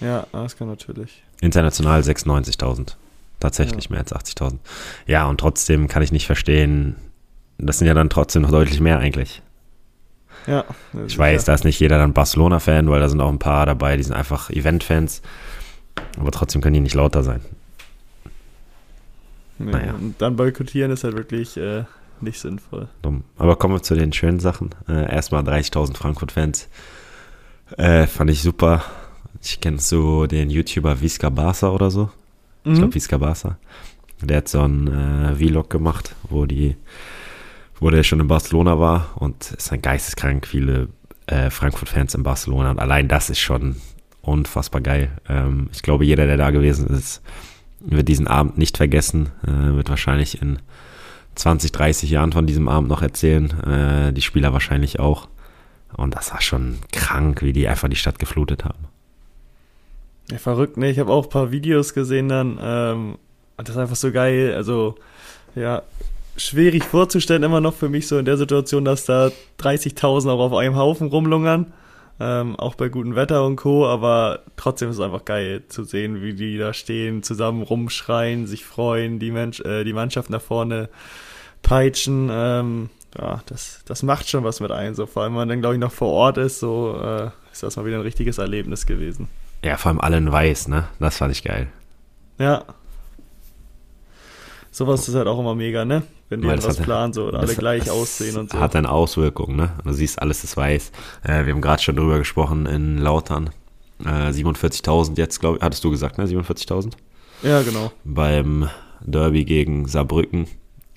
[0.00, 1.22] Ja, das kann natürlich.
[1.40, 2.96] International 96.000.
[3.38, 3.90] Tatsächlich ja.
[3.92, 4.58] mehr als 80.000.
[5.06, 6.96] Ja, und trotzdem kann ich nicht verstehen,
[7.58, 9.42] das sind ja dann trotzdem noch deutlich mehr eigentlich.
[10.46, 10.64] Ja.
[11.06, 13.96] Ich weiß, da ist nicht jeder dann Barcelona-Fan, weil da sind auch ein paar dabei,
[13.96, 15.22] die sind einfach Event-Fans.
[16.18, 17.40] Aber trotzdem können die nicht lauter sein.
[19.58, 19.94] Nee, naja.
[19.94, 21.84] Und dann boykottieren ist halt wirklich äh,
[22.20, 22.88] nicht sinnvoll.
[23.02, 23.24] Dumm.
[23.36, 24.70] Aber kommen wir zu den schönen Sachen.
[24.88, 26.68] Äh, erstmal 30.000 Frankfurt-Fans.
[27.76, 28.84] Äh, fand ich super.
[29.42, 32.10] Ich kenne so den YouTuber Visca Barca oder so.
[32.64, 32.72] Mhm.
[32.72, 33.58] Ich glaube Visca Barca.
[34.20, 36.76] Der hat so einen äh, Vlog gemacht, wo die
[37.82, 40.88] wo der schon in Barcelona war und ist ein geisteskrank viele
[41.26, 43.76] äh, Frankfurt-Fans in Barcelona und allein das ist schon
[44.20, 45.10] unfassbar geil.
[45.28, 47.22] Ähm, ich glaube, jeder, der da gewesen ist,
[47.80, 50.60] wird diesen Abend nicht vergessen, äh, wird wahrscheinlich in
[51.34, 55.28] 20, 30 Jahren von diesem Abend noch erzählen, äh, die Spieler wahrscheinlich auch.
[55.96, 58.86] Und das war schon krank, wie die einfach die Stadt geflutet haben.
[60.30, 60.88] Ja, verrückt, ne?
[60.88, 63.18] Ich habe auch ein paar Videos gesehen dann, ähm,
[63.56, 64.54] das ist einfach so geil.
[64.54, 64.94] Also,
[65.56, 65.82] ja,
[66.36, 70.54] schwierig vorzustellen immer noch für mich so in der Situation, dass da 30.000 auch auf
[70.54, 71.72] einem Haufen rumlungern.
[72.20, 73.86] Ähm, auch bei gutem Wetter und Co.
[73.86, 78.64] Aber trotzdem ist es einfach geil zu sehen, wie die da stehen, zusammen rumschreien, sich
[78.64, 80.88] freuen, die, Mensch, äh, die Mannschaft nach vorne
[81.62, 82.28] peitschen.
[82.30, 84.94] Ähm, ja, das, das macht schon was mit ein.
[84.94, 87.62] So, vor allem, wenn man dann, glaube ich, noch vor Ort ist, so äh, ist
[87.62, 89.28] das mal wieder ein richtiges Erlebnis gewesen.
[89.64, 90.88] Ja, vor allem alle in weiß, ne?
[90.98, 91.68] Das fand ich geil.
[92.38, 92.64] Ja.
[94.70, 96.02] Sowas ist halt auch immer mega, ne?
[96.32, 98.58] Wenn die Weil was hat- planen so oder alle gleich aussehen und so.
[98.58, 99.68] Hat dann Auswirkungen, ne?
[99.84, 100.90] Du siehst, alles ist weiß.
[101.24, 103.50] Äh, wir haben gerade schon drüber gesprochen in Lautern.
[104.02, 105.62] Äh, 47.000 jetzt, glaube ich.
[105.62, 106.24] Hattest du gesagt, ne?
[106.26, 106.92] 47.000?
[107.42, 107.92] Ja, genau.
[108.04, 108.70] Beim
[109.04, 110.46] Derby gegen Saarbrücken.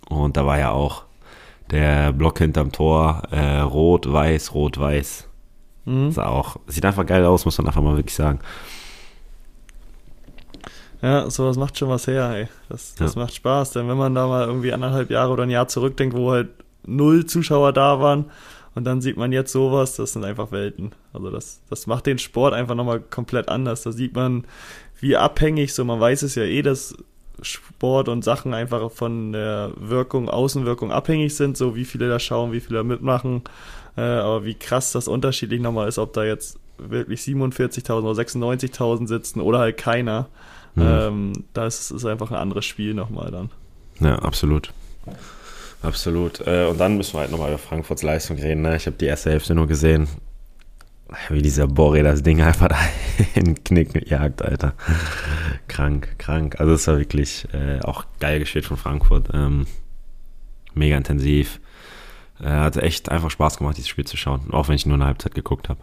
[0.07, 1.03] Und da war ja auch
[1.69, 5.27] der Block hinterm Tor äh, rot, weiß, rot, weiß.
[5.83, 6.11] Mhm.
[6.11, 8.39] Sah auch, sieht einfach geil aus, muss man einfach mal wirklich sagen.
[11.05, 12.47] Ja, sowas macht schon was her, ey.
[12.67, 13.21] Das, das Ja.
[13.21, 16.31] macht Spaß, denn wenn man da mal irgendwie anderthalb Jahre oder ein Jahr zurückdenkt, wo
[16.31, 16.49] halt
[16.87, 18.25] null Zuschauer da waren
[18.73, 20.93] und dann sieht man jetzt sowas, das sind einfach Welten.
[21.13, 23.83] Also das, das macht den Sport einfach nochmal komplett anders.
[23.83, 24.45] Da sieht man,
[24.99, 26.95] wie abhängig, so man weiß es ja eh, dass
[27.41, 32.51] Sport und Sachen einfach von der Wirkung, Außenwirkung abhängig sind, so wie viele da schauen,
[32.51, 33.43] wie viele da mitmachen,
[33.95, 39.07] äh, aber wie krass das unterschiedlich nochmal ist, ob da jetzt wirklich 47.000 oder 96.000
[39.07, 40.27] sitzen oder halt keiner.
[40.75, 40.83] Mhm.
[40.83, 43.49] Ähm, das ist einfach ein anderes Spiel nochmal dann.
[43.99, 44.73] Ja, absolut.
[45.81, 46.45] Absolut.
[46.45, 48.61] Äh, und dann müssen wir halt nochmal über Frankfurts Leistung reden.
[48.61, 48.75] Ne?
[48.75, 50.07] Ich habe die erste Hälfte nur gesehen,
[51.29, 52.77] wie dieser Borre das Ding einfach da
[53.35, 54.73] in den Knick jagt, Alter.
[55.67, 56.59] krank, krank.
[56.59, 59.29] Also es war wirklich äh, auch geil gespielt von Frankfurt.
[59.33, 59.67] Ähm,
[60.73, 61.59] mega intensiv.
[62.41, 64.51] Äh, hat echt einfach Spaß gemacht, dieses Spiel zu schauen.
[64.51, 65.79] Auch wenn ich nur eine Halbzeit geguckt habe.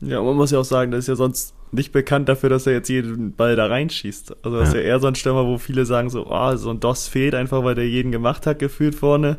[0.00, 2.72] Ja, man muss ja auch sagen, das ist ja sonst nicht bekannt dafür, dass er
[2.74, 4.36] jetzt jeden Ball da reinschießt.
[4.44, 4.80] Also das ist Ja.
[4.80, 7.64] ja eher so ein Stürmer, wo viele sagen so, ah, so ein DOS fehlt einfach,
[7.64, 9.36] weil der jeden gemacht hat, gefühlt vorne.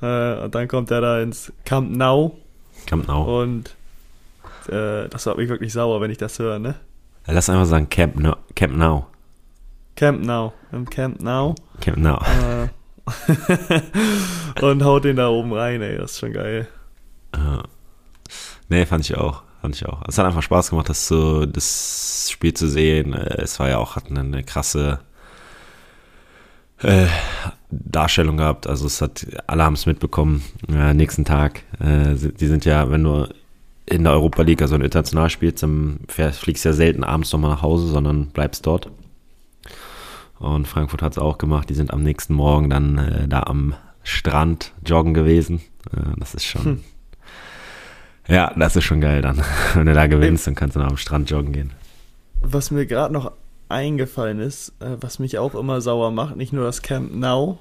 [0.00, 2.36] Äh, und dann kommt er da ins Camp Nou
[2.86, 3.42] Camp Nou.
[3.42, 3.74] und
[4.68, 6.74] äh, das macht mich wirklich sauer, wenn ich das höre, ne?
[7.26, 9.06] Lass einfach sagen Camp, no, Camp Now.
[9.94, 11.54] Camp Now, im Camp Now.
[11.80, 12.18] Camp Now.
[12.20, 12.68] Äh,
[14.62, 16.66] und haut den da oben rein, ey, das ist schon geil.
[17.36, 17.62] Ja.
[18.68, 19.42] Nee, fand ich auch.
[19.62, 20.02] Fand ich auch.
[20.08, 23.12] Es hat einfach Spaß gemacht, das, so, das Spiel zu sehen.
[23.14, 24.98] Äh, Es war ja auch, hat eine, eine krasse
[26.80, 27.06] äh,
[27.70, 28.66] Darstellung gehabt.
[28.66, 30.42] Also es hat, alle haben es mitbekommen.
[30.68, 31.62] Äh, nächsten Tag.
[31.78, 33.28] Äh, die sind ja, wenn du
[33.86, 37.86] in der Europa League, also international spielst, dann fliegst ja selten abends nochmal nach Hause,
[37.86, 38.90] sondern bleibst dort.
[40.40, 41.70] Und Frankfurt hat es auch gemacht.
[41.70, 45.60] Die sind am nächsten Morgen dann äh, da am Strand joggen gewesen.
[45.92, 46.64] Äh, das ist schon.
[46.64, 46.80] Hm.
[48.28, 49.42] Ja, das ist schon geil dann.
[49.74, 51.70] Wenn du da gewinnst, dann kannst du noch am Strand joggen gehen.
[52.40, 53.32] Was mir gerade noch
[53.68, 57.58] eingefallen ist, äh, was mich auch immer sauer macht, nicht nur das Camp Now,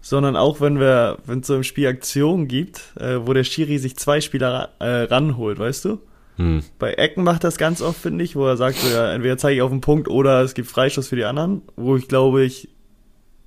[0.00, 3.78] sondern auch wenn wir, wenn es so im Spiel Aktionen gibt, äh, wo der Schiri
[3.78, 6.00] sich zwei Spieler äh, ranholt, weißt du?
[6.36, 6.62] Hm.
[6.78, 9.56] Bei Ecken macht das ganz oft, finde ich, wo er sagt, so, ja, entweder zeige
[9.56, 12.68] ich auf den Punkt oder es gibt Freistoß für die anderen, wo ich glaube ich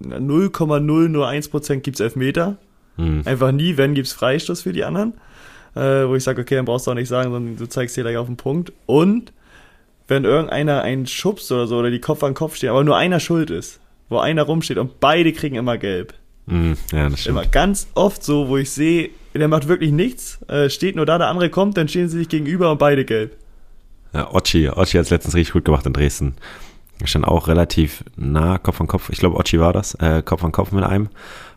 [0.02, 2.58] 0,0 nur 1% gibt's Elfmeter.
[2.98, 3.24] Hm.
[3.26, 5.13] Einfach nie, wenn gibt's Freistoß für die anderen.
[5.75, 8.03] Äh, wo ich sage, okay, dann brauchst du auch nicht sagen, sondern du zeigst dir
[8.03, 8.71] gleich auf den Punkt.
[8.86, 9.33] Und
[10.07, 13.19] wenn irgendeiner einen schubst oder so oder die Kopf an Kopf stehen, aber nur einer
[13.19, 16.13] schuld ist, wo einer rumsteht und beide kriegen immer gelb.
[16.47, 16.75] Hm.
[16.91, 17.38] Ja, das stimmt.
[17.38, 21.17] Immer ganz oft so, wo ich sehe, der macht wirklich nichts, äh, steht nur da,
[21.17, 23.36] der andere kommt, dann stehen sie sich gegenüber und beide gelb.
[24.13, 26.36] Ja, Ochi, Ochi hat es letztens richtig gut gemacht in Dresden.
[27.08, 29.10] Stand auch relativ nah, Kopf an Kopf.
[29.10, 31.10] Ich glaube, Ochi war das, äh, Kopf an Kopf mit einem.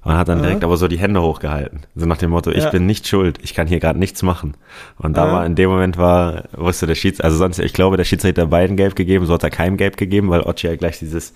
[0.03, 0.45] Und hat dann Ja.
[0.45, 1.81] direkt aber so die Hände hochgehalten.
[1.97, 2.71] So nach dem Motto, ich Ja.
[2.71, 4.55] bin nicht schuld, ich kann hier gerade nichts machen.
[4.99, 5.33] Und da Ja.
[5.33, 8.51] war in dem Moment war, wusste der Schiedsrichter, also sonst, ich glaube, der Schiedsrichter hat
[8.51, 11.35] beiden gelb gegeben, so hat er keinem gelb gegeben, weil Ochi halt gleich dieses,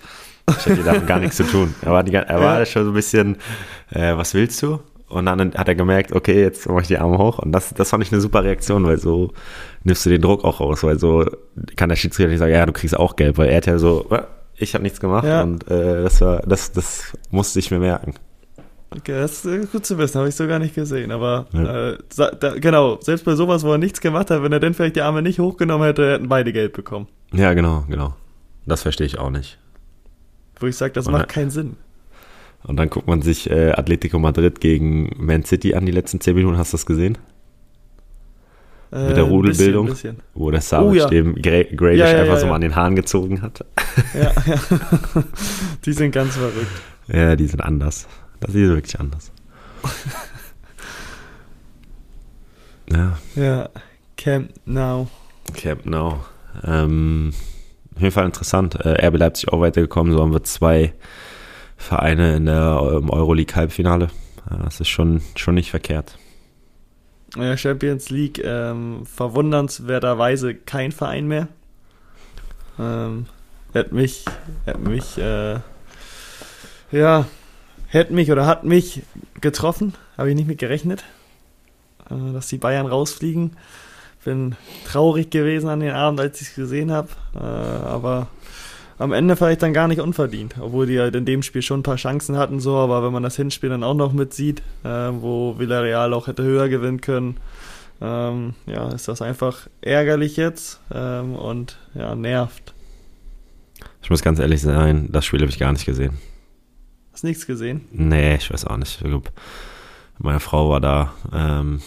[0.57, 1.75] ich hätte damit gar nichts zu tun.
[1.81, 2.65] Er war, die, er war Ja.
[2.65, 3.37] schon so ein bisschen,
[3.91, 4.79] äh, was willst du?
[5.11, 7.39] Und dann hat er gemerkt, okay, jetzt mache ich die Arme hoch.
[7.39, 9.31] Und das, das fand ich eine super Reaktion, weil so
[9.83, 11.25] nimmst du den Druck auch raus, weil so
[11.75, 14.05] kann der Schiedsrichter nicht sagen, ja, du kriegst auch gelb, weil er hat ja so,
[14.09, 14.21] "Äh,
[14.55, 15.41] ich habe nichts gemacht Ja.
[15.43, 18.13] und äh, das war, das, das musste ich mir merken.
[18.95, 21.11] Okay, das ist äh, gut zu wissen, habe ich so gar nicht gesehen.
[21.11, 21.91] Aber Ja.
[21.91, 21.97] äh,
[22.39, 25.01] da, genau, selbst bei sowas, wo er nichts gemacht hat, wenn er dann vielleicht die
[25.01, 27.07] Arme nicht hochgenommen hätte, hätten beide gelb bekommen.
[27.33, 28.15] Ja, genau, genau.
[28.65, 29.57] Das verstehe ich auch nicht.
[30.59, 31.77] Wo ich sage, das Und macht keinen Sinn.
[32.63, 36.35] Und dann guckt man sich äh, Atletico Madrid gegen Man City an, die letzten zehn
[36.35, 37.17] Minuten, hast du das gesehen?
[38.91, 39.87] Äh, Mit der Rudelbildung?
[39.87, 41.07] Bisschen, Wo der Savic Oh, ja.
[41.07, 43.65] dem Grealish Ja, ja, einfach so mal an den Haaren gezogen hat.
[43.75, 44.21] bisschen.
[44.21, 45.23] Ja, ja.
[45.85, 46.67] die sind ganz verrückt.
[47.07, 48.07] Ja, die sind anders.
[48.41, 49.31] Das ist wirklich anders.
[52.91, 53.69] ja, Ja,
[54.17, 55.07] Camp Now.
[55.55, 56.19] Camp Nou.
[56.63, 57.31] Ähm,
[57.95, 58.75] auf jeden Fall interessant.
[58.75, 60.13] Äh, RB Leipzig auch weitergekommen.
[60.13, 60.93] So haben wir zwei
[61.81, 64.09] Vereine in der Euroleague-Halbfinale.
[64.63, 66.17] Das ist schon, schon nicht verkehrt.
[67.35, 71.47] Ja, Champions League ähm, verwundernswerterweise kein Verein mehr.
[72.77, 73.25] Ähm,
[73.73, 74.25] hätte mich,
[74.65, 75.59] hätte mich, äh,
[76.91, 77.25] ja,
[77.87, 79.03] hätte mich oder hat mich
[79.39, 79.93] getroffen.
[80.17, 81.03] Habe ich nicht mit gerechnet,
[82.09, 83.55] äh, dass die Bayern rausfliegen.
[84.23, 87.09] Bin traurig gewesen an den Abend, als ich es gesehen habe.
[87.33, 88.27] Äh, aber
[88.97, 91.83] am Ende vielleicht dann gar nicht unverdient, obwohl die halt in dem Spiel schon ein
[91.83, 95.57] paar Chancen hatten, so, aber wenn man das Hinspiel dann auch noch mitsieht, äh, wo
[95.57, 97.37] Villarreal auch hätte höher gewinnen können,
[98.01, 102.73] ähm, ja, ist das einfach ärgerlich jetzt ähm, und ja, nervt.
[104.01, 106.17] Ich muss ganz ehrlich sein, das Spiel habe ich gar nicht gesehen.
[107.13, 107.85] Hast nichts gesehen?
[107.91, 108.99] Nee, ich weiß auch nicht.
[109.01, 109.31] Ich glaub,
[110.17, 111.13] meine Frau war da.
[111.33, 111.81] Ähm,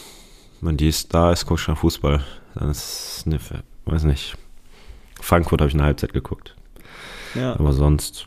[0.60, 2.22] wenn die ist da, ist guckt schon Fußball.
[2.54, 3.38] Dann ist eine,
[3.86, 4.36] weiß nicht.
[5.20, 6.54] Frankfurt habe ich eine Halbzeit geguckt.
[7.34, 7.54] Ja.
[7.54, 8.26] Aber sonst.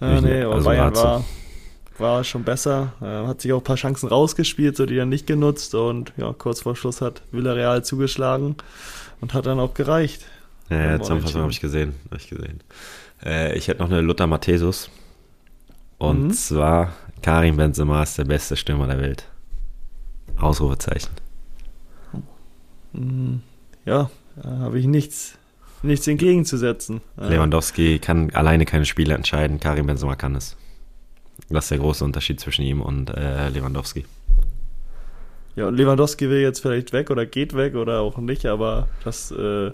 [0.00, 1.24] Ja, nee, aber also Bayern war,
[1.98, 2.92] war schon besser.
[3.00, 5.74] Äh, hat sich auch ein paar Chancen rausgespielt, so die dann nicht genutzt.
[5.74, 8.56] Und ja, kurz vor Schluss hat Villarreal zugeschlagen
[9.20, 10.26] und hat dann auch gereicht.
[10.70, 11.94] Ja, ja Zusammenfassung habe ich gesehen.
[12.10, 12.60] Hab ich gesehen.
[13.24, 14.90] Äh, ich hätte noch eine Luther Matthäus.
[15.98, 16.32] Und mhm.
[16.32, 19.28] zwar Karim Benzema ist der beste Stürmer der Welt.
[20.38, 21.10] Ausrufezeichen.
[22.92, 23.42] Mhm.
[23.84, 24.10] Ja,
[24.42, 25.38] habe ich nichts
[25.84, 27.00] nichts entgegenzusetzen.
[27.16, 30.56] Lewandowski kann alleine keine Spiele entscheiden, Karim Benzema kann es.
[31.48, 34.04] Das ist der große Unterschied zwischen ihm und äh, Lewandowski.
[35.56, 39.30] Ja, und Lewandowski will jetzt vielleicht weg oder geht weg oder auch nicht, aber das
[39.30, 39.70] äh,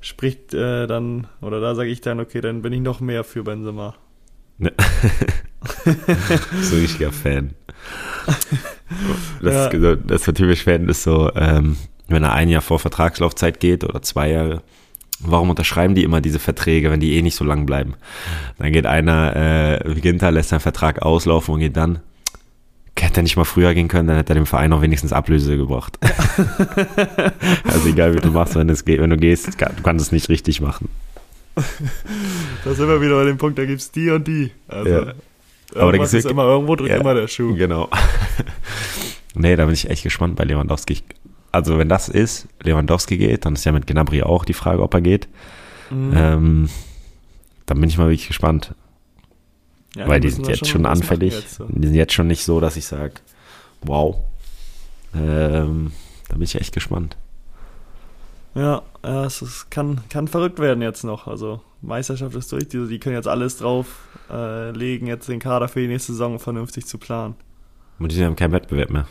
[0.00, 3.42] spricht äh, dann, oder da sage ich dann, okay, dann bin ich noch mehr für
[3.42, 3.96] Benzema.
[4.58, 4.72] Ne.
[6.62, 7.54] so ein richtiger Fan.
[9.42, 9.66] Das, ja.
[9.66, 11.76] ist, das ist typisch Fan ist so, ähm,
[12.08, 14.62] wenn er ein Jahr vor Vertragslaufzeit geht oder zwei Jahre,
[15.20, 17.94] warum unterschreiben die immer diese Verträge, wenn die eh nicht so lang bleiben?
[18.58, 22.00] Dann geht einer, äh, Ginter lässt seinen Vertrag auslaufen und geht dann,
[22.98, 25.56] hätte er nicht mal früher gehen können, dann hätte er dem Verein auch wenigstens Ablöse
[25.56, 25.98] gebracht.
[27.64, 30.28] also egal wie du machst, wenn, es geht, wenn du gehst, du kannst es nicht
[30.28, 30.88] richtig machen.
[32.64, 34.50] Da sind wir wieder bei dem Punkt, da gibt es die und die.
[34.68, 35.14] Also, ja.
[35.74, 37.54] Aber da ist immer irgendwo drückt ja, immer der Schuh.
[37.54, 37.88] Genau.
[39.34, 40.98] nee, da bin ich echt gespannt bei Lewandowski
[41.52, 44.94] also wenn das ist, Lewandowski geht, dann ist ja mit Gnabry auch die Frage, ob
[44.94, 45.28] er geht.
[45.90, 46.12] Mhm.
[46.14, 46.70] Ähm,
[47.66, 48.74] dann bin ich mal wirklich gespannt.
[49.96, 51.34] Ja, Weil die sind jetzt schon anfällig.
[51.34, 51.66] Jetzt so.
[51.68, 53.14] Die sind jetzt schon nicht so, dass ich sage,
[53.82, 54.16] wow.
[55.14, 55.92] Ähm,
[56.28, 57.16] da bin ich echt gespannt.
[58.54, 61.26] Ja, es ist, kann, kann verrückt werden jetzt noch.
[61.26, 62.68] Also Meisterschaft ist durch.
[62.68, 63.86] Die, die können jetzt alles drauf
[64.30, 67.34] äh, legen, jetzt den Kader für die nächste Saison vernünftig zu planen.
[67.98, 69.06] Und die haben keinen Wettbewerb mehr.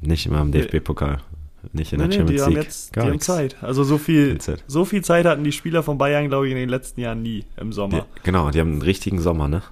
[0.00, 1.18] Nicht immer im DFB-Pokal.
[1.72, 2.58] Nicht in der nee, Champions die League.
[2.58, 3.56] Haben jetzt, Gar die haben Zeit.
[3.62, 4.64] Also so viel, Zeit.
[4.66, 7.44] so viel Zeit hatten die Spieler von Bayern, glaube ich, in den letzten Jahren nie
[7.56, 8.06] im Sommer.
[8.16, 9.62] Die, genau, die haben einen richtigen Sommer, ne?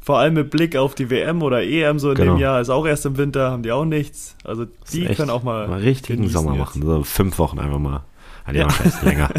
[0.00, 2.34] Vor allem mit Blick auf die WM oder EM so in genau.
[2.34, 4.34] dem Jahr, ist auch erst im Winter, haben die auch nichts.
[4.44, 5.68] Also die können auch mal.
[5.68, 6.60] Mal richtigen Sommer jetzt.
[6.60, 6.82] machen.
[6.82, 8.02] So fünf Wochen einfach mal.
[8.44, 8.64] Ah, die ja.
[8.64, 9.30] haben wahrscheinlich länger.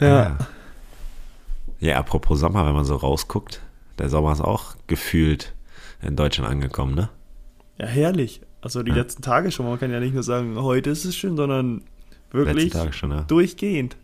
[0.00, 0.38] ja.
[1.80, 3.60] Ja, apropos Sommer, wenn man so rausguckt,
[3.98, 5.54] der Sommer ist auch gefühlt
[6.00, 7.10] in Deutschland angekommen, ne?
[7.78, 8.40] Ja, herrlich.
[8.64, 9.66] Also die letzten Tage schon.
[9.66, 11.82] Man kann ja nicht nur sagen, heute ist es schön, sondern
[12.30, 13.20] wirklich schon, ja.
[13.20, 13.96] durchgehend.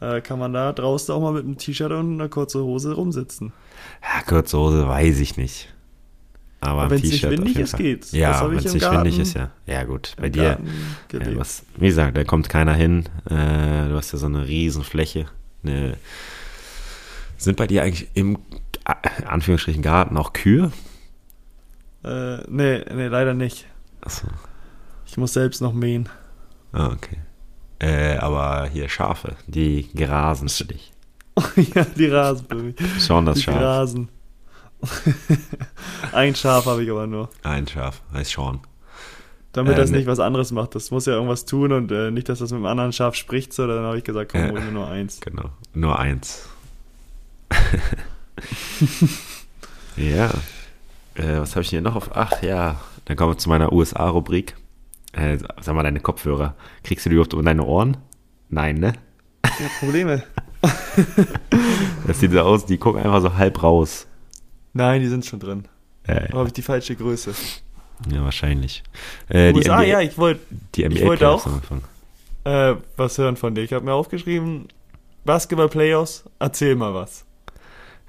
[0.00, 3.52] Äh, kann man da draußen auch mal mit einem T-Shirt und einer kurzen Hose rumsitzen.
[4.02, 5.74] Ja, kurze Hose weiß ich nicht.
[6.60, 8.12] Aber wenn es nicht windig ist, geht's.
[8.12, 9.50] Ja, wenn es nicht windig ist, ja.
[9.66, 10.14] Ja, gut.
[10.18, 10.60] Bei dir,
[11.12, 13.06] ja, was, wie gesagt, da kommt keiner hin.
[13.24, 15.26] Äh, du hast ja so eine riesen Fläche.
[15.64, 15.96] Eine,
[17.38, 18.38] sind bei dir eigentlich im
[19.26, 20.70] Anführungsstrichen Garten auch Kühe?
[22.04, 23.66] Äh, nee, nee, leider nicht.
[24.06, 24.28] Achso.
[25.04, 26.08] Ich muss selbst noch mähen.
[26.72, 27.18] Ah, okay.
[27.80, 30.92] Äh, aber hier Schafe, die grasen für dich.
[31.74, 32.76] ja, die rasen für mich.
[33.04, 33.58] Schon das die Schaf.
[33.58, 34.08] Grasen.
[36.12, 37.28] Ein Schaf habe ich aber nur.
[37.42, 38.60] Ein Schaf, heißt Sean.
[39.52, 40.76] Damit äh, das nicht was anderes macht.
[40.76, 43.52] Das muss ja irgendwas tun und äh, nicht, dass das mit einem anderen Schaf spricht,
[43.52, 45.20] so, dann habe ich gesagt, komm, hol mir nur eins.
[45.20, 46.48] Genau, nur eins.
[49.96, 50.30] ja.
[51.14, 52.10] Äh, was habe ich hier noch auf?
[52.14, 54.56] Ach ja, dann kommen wir zu meiner USA-Rubrik.
[55.12, 56.54] Äh, sag mal, deine Kopfhörer.
[56.82, 57.96] Kriegst du die überhaupt um deine Ohren?
[58.50, 58.92] Nein, ne?
[59.44, 60.22] Ja, Probleme.
[62.06, 64.06] das sieht so aus, die gucken einfach so halb raus.
[64.72, 65.64] Nein, die sind schon drin.
[66.06, 67.32] Äh, habe ich die falsche Größe.
[68.12, 68.82] Ja, wahrscheinlich.
[69.28, 70.40] Äh, USA, NBA, ja, ich wollte
[70.76, 71.46] ich wollte auch
[72.44, 73.62] äh, was hören von dir.
[73.62, 74.68] Ich habe mir aufgeschrieben,
[75.24, 77.24] Basketball-Playoffs, erzähl mal was.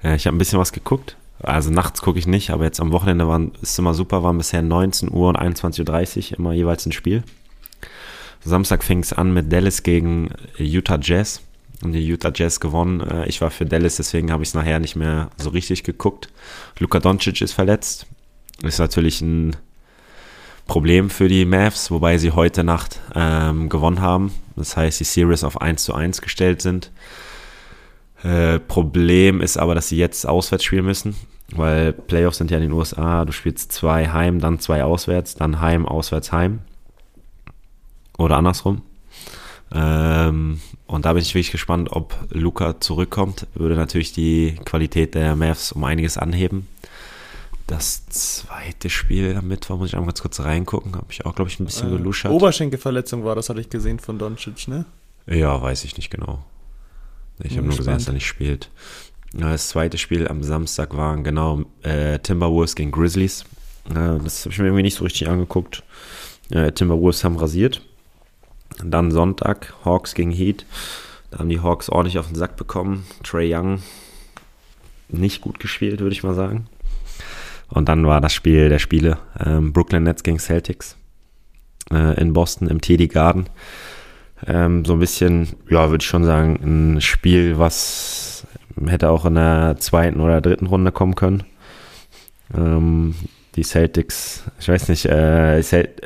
[0.02, 1.16] Ja, ich habe ein bisschen was geguckt.
[1.40, 4.62] Also nachts gucke ich nicht, aber jetzt am Wochenende waren, ist immer super, waren bisher
[4.62, 7.22] 19 Uhr und 21.30 Uhr immer jeweils ein Spiel.
[8.44, 11.40] Samstag fing es an mit Dallas gegen Utah Jazz.
[11.82, 13.00] und die Utah Jazz gewonnen.
[13.00, 16.28] Äh, ich war für Dallas, deswegen habe ich es nachher nicht mehr so richtig geguckt.
[16.78, 18.06] Luka Doncic ist verletzt.
[18.62, 19.56] Ist natürlich ein
[20.66, 24.32] Problem für die Mavs, wobei sie heute Nacht ähm, gewonnen haben.
[24.56, 26.90] Das heißt, die Series auf 1 zu 1 gestellt sind.
[28.22, 31.14] Äh, Problem ist aber, dass sie jetzt auswärts spielen müssen,
[31.52, 33.24] weil Playoffs sind ja in den USA.
[33.24, 36.60] Du spielst zwei heim, dann zwei auswärts, dann heim, auswärts, heim.
[38.18, 38.82] Oder andersrum.
[39.72, 43.46] Ähm, und da bin ich wirklich gespannt, ob Luca zurückkommt.
[43.54, 46.66] Würde natürlich die Qualität der Mavs um einiges anheben.
[47.66, 50.96] Das zweite Spiel am Mittwoch muss ich einmal ganz kurz reingucken.
[50.96, 52.32] Habe ich auch, glaube ich, ein bisschen äh, geluschert.
[52.32, 54.86] Oberschenkelverletzung war das, hatte ich gesehen von Doncic, ne?
[55.26, 56.42] Ja, weiß ich nicht genau.
[57.40, 58.70] Ich habe nur gesehen, dass er nicht spielt.
[59.32, 63.44] Das zweite Spiel am Samstag waren genau äh, Timberwolves gegen Grizzlies.
[63.90, 65.82] Äh, das habe ich mir irgendwie nicht so richtig angeguckt.
[66.50, 67.82] Äh, Timberwolves haben rasiert.
[68.82, 70.64] Dann Sonntag Hawks gegen Heat.
[71.30, 73.06] Da haben die Hawks ordentlich auf den Sack bekommen.
[73.22, 73.82] Trey Young
[75.08, 76.66] nicht gut gespielt, würde ich mal sagen.
[77.68, 80.96] Und dann war das Spiel der Spiele ähm, Brooklyn Nets gegen Celtics
[81.90, 83.46] äh, in Boston im TD Garden.
[84.46, 88.46] Ähm, so ein bisschen, ja, würde ich schon sagen, ein Spiel, was
[88.86, 91.44] hätte auch in der zweiten oder dritten Runde kommen können.
[92.54, 93.14] Ähm,
[93.56, 96.00] die Celtics, ich weiß nicht, äh, Celt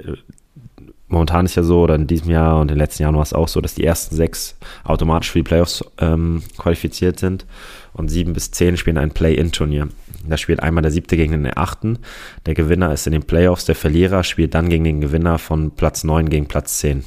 [1.12, 3.34] momentan ist ja so, oder in diesem Jahr und in den letzten Jahren war es
[3.34, 7.46] auch so, dass die ersten sechs automatisch für die Playoffs ähm, qualifiziert sind
[7.92, 9.88] und sieben bis zehn spielen ein Play-In-Turnier.
[10.26, 11.98] Da spielt einmal der siebte gegen den achten.
[12.46, 16.02] Der Gewinner ist in den Playoffs, der Verlierer spielt dann gegen den Gewinner von Platz
[16.02, 17.04] neun gegen Platz zehn.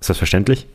[0.00, 0.66] Ist das verständlich?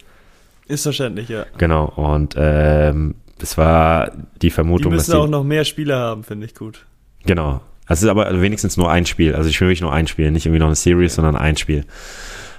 [0.68, 1.46] Ist verständlich, ja.
[1.58, 4.12] Genau, und ähm, es war
[4.42, 6.86] die Vermutung, die müssen dass auch noch mehr Spieler haben, finde ich gut.
[7.26, 7.62] Genau.
[7.88, 9.36] Es ist aber wenigstens nur ein Spiel.
[9.36, 11.16] Also ich will wirklich nur ein Spiel, nicht irgendwie noch eine Series, ja.
[11.18, 11.86] sondern ein Spiel.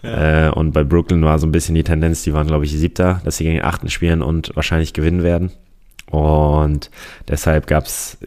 [0.02, 0.48] Ja.
[0.48, 3.20] Äh, und bei Brooklyn war so ein bisschen die Tendenz, die waren, glaube ich, siebter,
[3.24, 5.50] dass sie gegen den achten spielen und wahrscheinlich gewinnen werden.
[6.10, 6.90] Und
[7.28, 8.18] deshalb gab es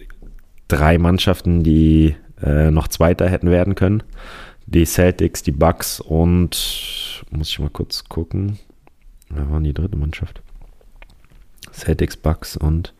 [0.67, 4.04] drei Mannschaften, die äh, noch Zweiter hätten werden können.
[4.65, 8.59] Die Celtics, die Bucks und muss ich mal kurz gucken.
[9.29, 10.41] Wer war die dritte Mannschaft?
[11.71, 12.93] Celtics, Bucks und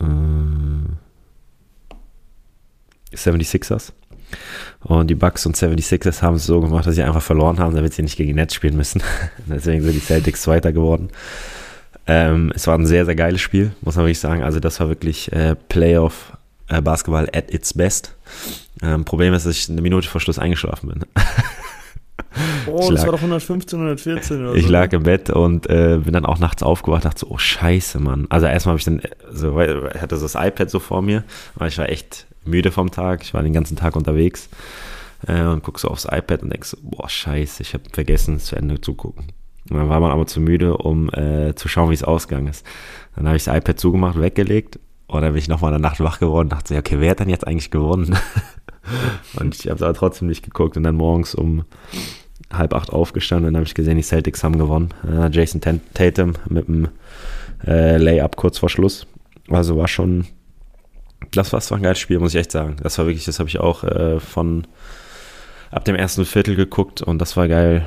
[0.00, 0.04] äh,
[3.16, 3.92] 76ers.
[4.80, 7.92] Und die Bucks und 76ers haben es so gemacht, dass sie einfach verloren haben, damit
[7.94, 9.02] sie nicht gegen Nets spielen müssen.
[9.46, 11.10] Deswegen sind die Celtics Zweiter geworden.
[12.06, 14.42] Ähm, es war ein sehr, sehr geiles Spiel, muss man wirklich sagen.
[14.42, 16.36] Also das war wirklich äh, Playoff
[16.68, 18.14] äh, Basketball at its best.
[18.82, 21.04] Ähm, Problem ist, dass ich eine Minute vor Schluss eingeschlafen bin.
[22.66, 24.72] Oh, das war doch 115, 114 oder Ich so.
[24.72, 24.98] lag ne?
[24.98, 28.26] im Bett und äh, bin dann auch nachts aufgewacht, dachte so, oh scheiße, Mann.
[28.28, 31.24] Also erstmal habe ich dann, äh, so, ich hatte so das iPad so vor mir,
[31.54, 34.48] weil ich war echt müde vom Tag, ich war den ganzen Tag unterwegs
[35.26, 38.56] äh, und guck so aufs iPad und denk so, boah scheiße, ich habe vergessen, zu
[38.56, 39.26] Ende zu gucken.
[39.70, 42.66] Und dann war man aber zu müde, um äh, zu schauen, wie es ausgegangen ist.
[43.14, 46.00] Dann habe ich das iPad zugemacht, weggelegt und dann bin ich nochmal in der Nacht
[46.00, 48.16] wach geworden und dachte so, okay, wer hat denn jetzt eigentlich gewonnen?
[49.38, 51.64] und ich habe es aber trotzdem nicht geguckt und dann morgens um
[52.52, 54.90] halb acht aufgestanden und dann habe ich gesehen, die Celtics haben gewonnen.
[55.06, 55.60] Äh, Jason
[55.94, 56.88] Tatum mit dem
[57.66, 59.06] äh, Layup kurz vor Schluss.
[59.48, 60.26] Also war schon,
[61.32, 62.76] das war, das war ein geiles Spiel, muss ich echt sagen.
[62.82, 64.66] Das war wirklich, das habe ich auch äh, von
[65.70, 67.86] ab dem ersten Viertel geguckt und das war geil.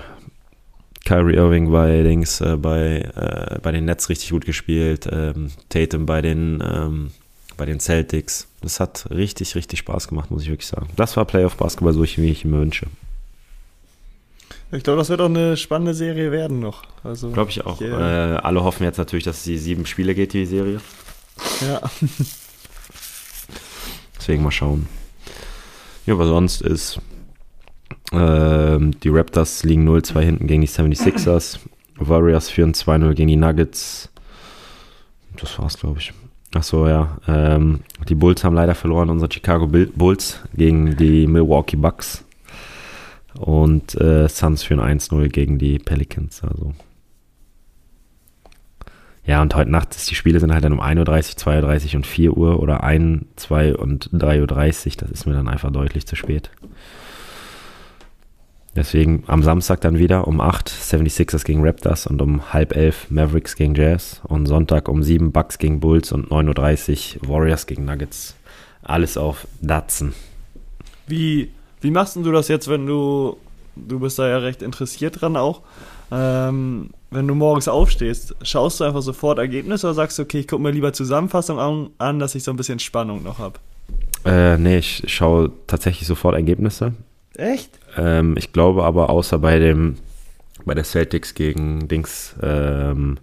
[1.06, 5.08] Kyrie Irving bei Dings, äh, bei, äh, bei den Nets richtig gut gespielt.
[5.12, 7.12] Ähm, Tatum bei den, ähm,
[7.58, 8.47] bei den Celtics.
[8.62, 10.88] Das hat richtig, richtig Spaß gemacht, muss ich wirklich sagen.
[10.95, 12.88] Das war Playoff Basketball, so wie ich mir wünsche.
[14.71, 16.84] Ich glaube, das wird auch eine spannende Serie werden noch.
[17.04, 17.80] Also, glaube ich auch.
[17.80, 18.36] Yeah.
[18.36, 20.82] Äh, alle hoffen jetzt natürlich, dass es die sieben Spiele geht, die Serie.
[21.65, 21.82] Ja.
[24.17, 24.88] Deswegen mal schauen.
[26.06, 26.99] Ja, aber sonst ist
[28.12, 31.60] ähm, die Raptors liegen 0-2 hinten gegen die 76ers.
[31.97, 34.10] Warriors führen 2-0 gegen die Nuggets.
[35.40, 36.13] Das war's, glaube ich.
[36.54, 37.17] Ach so, ja.
[37.27, 42.25] Ähm, die Bulls haben leider verloren, unsere Chicago Bulls gegen die Milwaukee Bucks.
[43.40, 46.42] Und äh, Suns führen 1-0 gegen die Pelicans.
[46.44, 46.73] Also.
[49.25, 51.96] Ja, und heute Nacht ist die Spiele sind halt dann um 1.30 Uhr, 2.30 Uhr
[51.96, 54.94] und 4 Uhr oder 1, 2 und 3.30 Uhr.
[55.00, 56.52] Das ist mir dann einfach deutlich zu spät.
[58.75, 63.56] Deswegen am Samstag dann wieder um 8 76ers gegen Raptors und um halb 11 Mavericks
[63.56, 68.36] gegen Jazz und Sonntag um 7 Bucks gegen Bulls und 9.30 Uhr Warriors gegen Nuggets.
[68.83, 70.13] Alles auf Datsen.
[71.08, 71.52] Wie,
[71.86, 73.38] wie machst du das jetzt, wenn du,
[73.75, 75.62] du bist da ja recht interessiert dran auch,
[76.12, 80.48] ähm, wenn du morgens aufstehst, schaust du einfach sofort Ergebnisse oder sagst du, okay, ich
[80.48, 83.60] gucke mir lieber Zusammenfassung an, an, dass ich so ein bisschen Spannung noch habe?
[84.25, 86.94] Äh, nee, ich schaue tatsächlich sofort Ergebnisse.
[87.36, 87.69] Echt?
[87.98, 89.98] Ähm, ich glaube aber, außer bei dem
[90.65, 93.17] bei der Celtics gegen Dings ähm,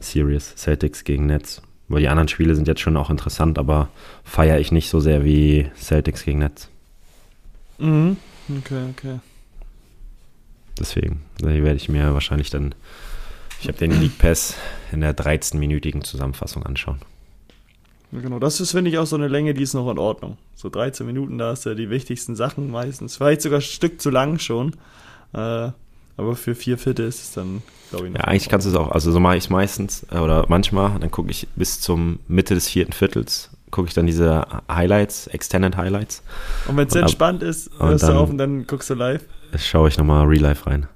[0.00, 1.60] Series, Celtics gegen Nets.
[1.88, 3.88] Weil die anderen Spiele sind jetzt schon auch interessant, aber
[4.24, 6.70] feiere ich nicht so sehr wie Celtics gegen Nets.
[7.80, 8.16] Mhm.
[8.58, 9.18] Okay, okay.
[10.78, 12.74] Deswegen, die werde ich mir wahrscheinlich dann,
[13.60, 14.54] ich habe den League Pass
[14.92, 17.00] in der 13-minütigen Zusammenfassung anschauen.
[18.12, 20.36] Ja, genau, das ist, finde ich, auch so eine Länge, die ist noch in Ordnung.
[20.54, 23.16] So 13 Minuten, da hast du ja die wichtigsten Sachen meistens.
[23.16, 24.72] Vielleicht sogar ein Stück zu lang schon.
[25.32, 25.70] Äh,
[26.16, 28.20] aber für vier Viertel ist es dann, glaube ich, noch.
[28.20, 28.90] Ja, eigentlich kannst du es auch.
[28.90, 30.98] Also so mache ich es meistens äh, oder manchmal.
[30.98, 35.76] Dann gucke ich bis zum Mitte des vierten Viertels, gucke ich dann diese Highlights, Extended
[35.76, 36.22] Highlights.
[36.66, 39.22] Und wenn es entspannt ist, hörst du auf und dann guckst du live?
[39.56, 40.86] Schaue ich nochmal Real Life rein.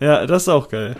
[0.00, 0.96] Ja, das ist auch geil.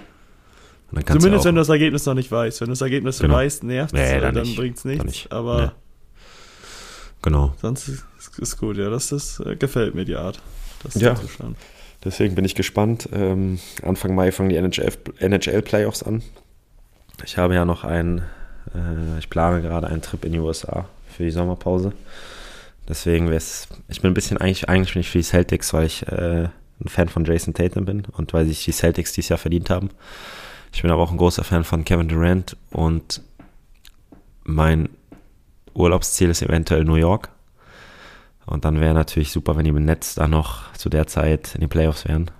[1.06, 2.60] Zumindest wenn du das Ergebnis noch nicht weißt.
[2.60, 3.34] Wenn du das Ergebnis genau.
[3.34, 5.04] weißt, nervt es, nee, dann, dann bringt es nichts.
[5.04, 5.32] Nicht.
[5.32, 5.70] Aber nee.
[7.22, 7.54] genau.
[7.62, 8.04] Sonst ist,
[8.40, 8.90] es gut, ja.
[8.90, 10.40] Das, das äh, gefällt mir die Art.
[10.82, 11.14] Das ja.
[12.04, 13.08] Deswegen bin ich gespannt.
[13.12, 16.22] Ähm, Anfang Mai fangen die NHL-Playoffs an.
[17.24, 18.18] Ich habe ja noch einen,
[18.74, 21.92] äh, ich plane gerade einen Trip in die USA für die Sommerpause.
[22.88, 25.86] Deswegen wäre es, ich bin ein bisschen, eigentlich, eigentlich bin ich für die Celtics, weil
[25.86, 26.48] ich äh,
[26.80, 29.90] ein Fan von Jason Tatum bin und weil sich die Celtics dieses Jahr verdient haben.
[30.72, 33.22] Ich bin aber auch ein großer Fan von Kevin Durant und
[34.44, 34.88] mein
[35.74, 37.28] Urlaubsziel ist eventuell New York.
[38.46, 41.60] Und dann wäre natürlich super, wenn die mit Netz da noch zu der Zeit in
[41.60, 42.30] die Playoffs wären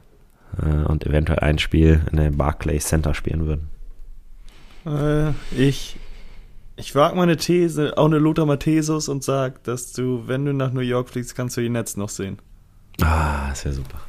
[0.61, 3.69] äh, und eventuell ein Spiel in der Barclays Center spielen würden.
[4.85, 5.97] Äh, ich
[6.83, 10.73] ich wage meine These, auch eine Lothar Matthäus und sag, dass du, wenn du nach
[10.73, 12.39] New York fliegst, kannst du die Netz noch sehen.
[13.01, 14.01] Ah, ist ja super.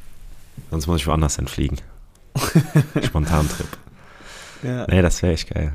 [0.72, 1.80] Sonst muss ich woanders hinfliegen.
[3.04, 3.68] Spontantrip.
[4.64, 4.86] Ja.
[4.88, 5.72] Nee, das wäre echt geil.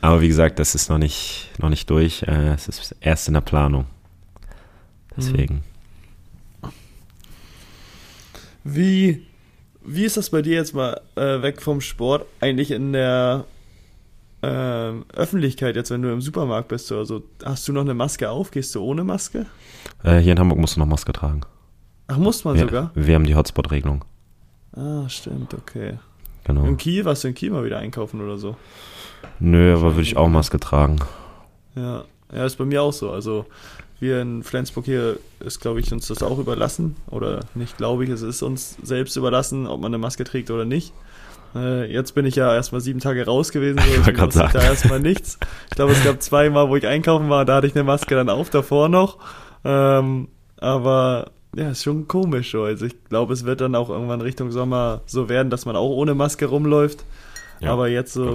[0.00, 2.22] Aber wie gesagt, das ist noch nicht, noch nicht durch.
[2.22, 3.84] Äh, es ist erst in der Planung.
[5.14, 5.62] Deswegen.
[8.64, 9.26] Wie,
[9.84, 13.44] wie ist das bei dir jetzt mal äh, weg vom Sport eigentlich in der
[14.46, 17.22] Öffentlichkeit, jetzt wenn du im Supermarkt bist oder so?
[17.44, 18.50] Hast du noch eine Maske auf?
[18.50, 19.46] Gehst du ohne Maske?
[20.02, 21.42] Äh, hier in Hamburg musst du noch Maske tragen.
[22.08, 22.90] Ach, muss man wir, sogar?
[22.94, 24.04] Wir haben die Hotspot-Regelung.
[24.74, 25.98] Ah, stimmt, okay.
[26.44, 26.64] Genau.
[26.64, 28.56] In Kiel, warst du in Kiel mal wieder einkaufen oder so?
[29.38, 30.98] Nö, aber würde ich auch Maske tragen.
[31.76, 33.10] Ja, ja, ist bei mir auch so.
[33.10, 33.46] Also
[34.00, 36.96] wir in Flensburg hier ist, glaube ich, uns das auch überlassen.
[37.08, 40.64] Oder nicht, glaube ich, es ist uns selbst überlassen, ob man eine Maske trägt oder
[40.64, 40.92] nicht.
[41.54, 44.52] Äh, jetzt bin ich ja erstmal sieben Tage raus gewesen, so ich gerade sagen.
[44.54, 45.38] da erstmal nichts.
[45.70, 48.30] Ich glaube, es gab zweimal, wo ich einkaufen war, da hatte ich eine Maske dann
[48.30, 49.18] auf, davor noch.
[49.64, 50.28] Ähm,
[50.58, 52.62] aber ja, ist schon komisch so.
[52.62, 55.90] Also ich glaube, es wird dann auch irgendwann Richtung Sommer so werden, dass man auch
[55.90, 57.04] ohne Maske rumläuft.
[57.60, 58.34] Ja, aber jetzt so,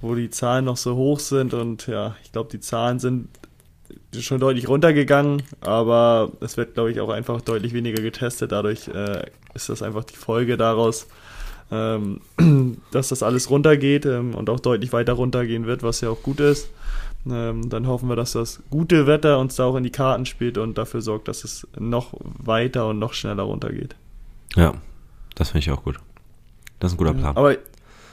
[0.00, 3.28] wo die Zahlen noch so hoch sind und ja, ich glaube, die Zahlen sind
[4.18, 8.52] schon deutlich runtergegangen, aber es wird, glaube ich, auch einfach deutlich weniger getestet.
[8.52, 11.06] Dadurch äh, ist das einfach die Folge daraus,
[11.70, 12.20] ähm,
[12.90, 16.40] dass das alles runtergeht ähm, und auch deutlich weiter runtergehen wird, was ja auch gut
[16.40, 16.70] ist.
[17.28, 20.56] Ähm, dann hoffen wir, dass das gute Wetter uns da auch in die Karten spielt
[20.56, 23.94] und dafür sorgt, dass es noch weiter und noch schneller runtergeht.
[24.56, 24.74] Ja,
[25.34, 26.00] das finde ich auch gut.
[26.78, 27.36] Das ist ein guter Plan.
[27.36, 27.56] Aber,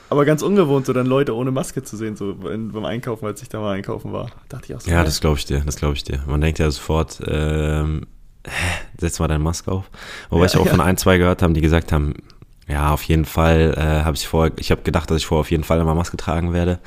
[0.10, 3.48] aber ganz ungewohnt, so dann Leute ohne Maske zu sehen, so beim Einkaufen, als ich
[3.48, 4.30] da mal einkaufen war.
[4.50, 4.92] Dachte ich auch so.
[4.92, 6.22] Ja, das glaube ich dir, das glaube ich dir.
[6.28, 8.08] Man denkt ja sofort, ähm,
[8.98, 9.90] setz mal deine Maske auf.
[10.30, 10.72] Wobei ja, ich auch ja.
[10.72, 12.14] von ein, zwei gehört haben, die gesagt haben,
[12.68, 15.52] ja, auf jeden Fall äh, habe ich vorher, ich habe gedacht, dass ich vorher auf
[15.52, 16.80] jeden Fall immer Maske tragen werde.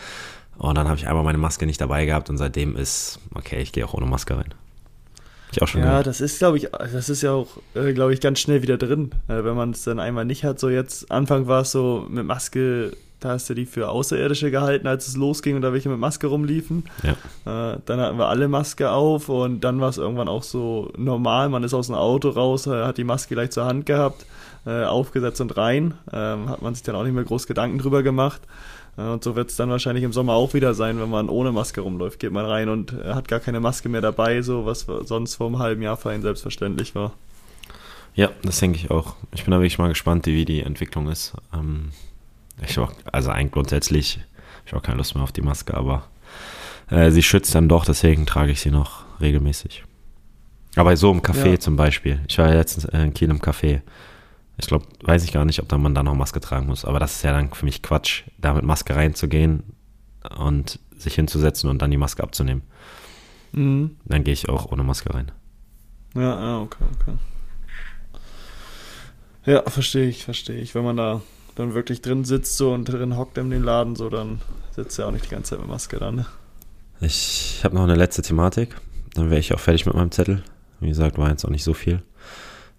[0.58, 3.72] Und dann habe ich einmal meine Maske nicht dabei gehabt und seitdem ist, okay, ich
[3.72, 4.52] gehe auch ohne Maske rein.
[5.52, 6.06] Ich auch schon ja, gehört.
[6.06, 9.10] das ist, glaube ich, das ist ja auch, äh, glaube ich, ganz schnell wieder drin,
[9.26, 10.60] äh, wenn man es dann einmal nicht hat.
[10.60, 14.86] So jetzt, Anfang war es so mit Maske, da hast du die für Außerirdische gehalten,
[14.86, 16.84] als es losging und da welche mit Maske rumliefen.
[17.02, 17.72] Ja.
[17.72, 21.48] Äh, dann hatten wir alle Maske auf und dann war es irgendwann auch so normal.
[21.50, 24.26] Man ist aus dem Auto raus, äh, hat die Maske gleich zur Hand gehabt,
[24.66, 25.94] äh, aufgesetzt und rein.
[26.12, 28.40] Ähm, hat man sich dann auch nicht mehr groß Gedanken drüber gemacht.
[28.96, 31.80] Und so wird es dann wahrscheinlich im Sommer auch wieder sein, wenn man ohne Maske
[31.80, 32.18] rumläuft.
[32.18, 35.58] Geht man rein und hat gar keine Maske mehr dabei, so was sonst vor einem
[35.58, 37.12] halben Jahr für einen selbstverständlich war.
[38.14, 39.14] Ja, das denke ich auch.
[39.32, 41.34] Ich bin da wirklich mal gespannt, wie die Entwicklung ist.
[41.54, 41.90] Ähm,
[42.68, 44.20] ich auch, also eigentlich grundsätzlich,
[44.64, 46.04] ich habe auch keine Lust mehr auf die Maske, aber
[46.90, 49.84] äh, sie schützt dann doch, deswegen trage ich sie noch regelmäßig.
[50.76, 51.60] Aber so im Café ja.
[51.60, 52.20] zum Beispiel.
[52.28, 53.80] Ich war ja letztens in Kiel im Café.
[54.56, 56.84] Ich glaube, weiß ich gar nicht, ob da man da noch Maske tragen muss.
[56.84, 59.64] Aber das ist ja dann für mich Quatsch, da mit Maske reinzugehen
[60.38, 62.62] und sich hinzusetzen und dann die Maske abzunehmen.
[63.52, 63.96] Mhm.
[64.04, 65.32] Dann gehe ich auch ohne Maske rein.
[66.14, 67.16] Ja, ja, okay, okay.
[69.46, 70.74] Ja, verstehe ich, verstehe ich.
[70.74, 71.22] Wenn man da
[71.60, 74.40] dann wirklich drin sitzt so und drin hockt in den Laden, so dann
[74.74, 76.26] sitzt er auch nicht die ganze Zeit mit Maske da, ne?
[77.00, 78.76] Ich habe noch eine letzte Thematik.
[79.14, 80.42] Dann wäre ich auch fertig mit meinem Zettel.
[80.80, 82.02] Wie gesagt, war jetzt auch nicht so viel.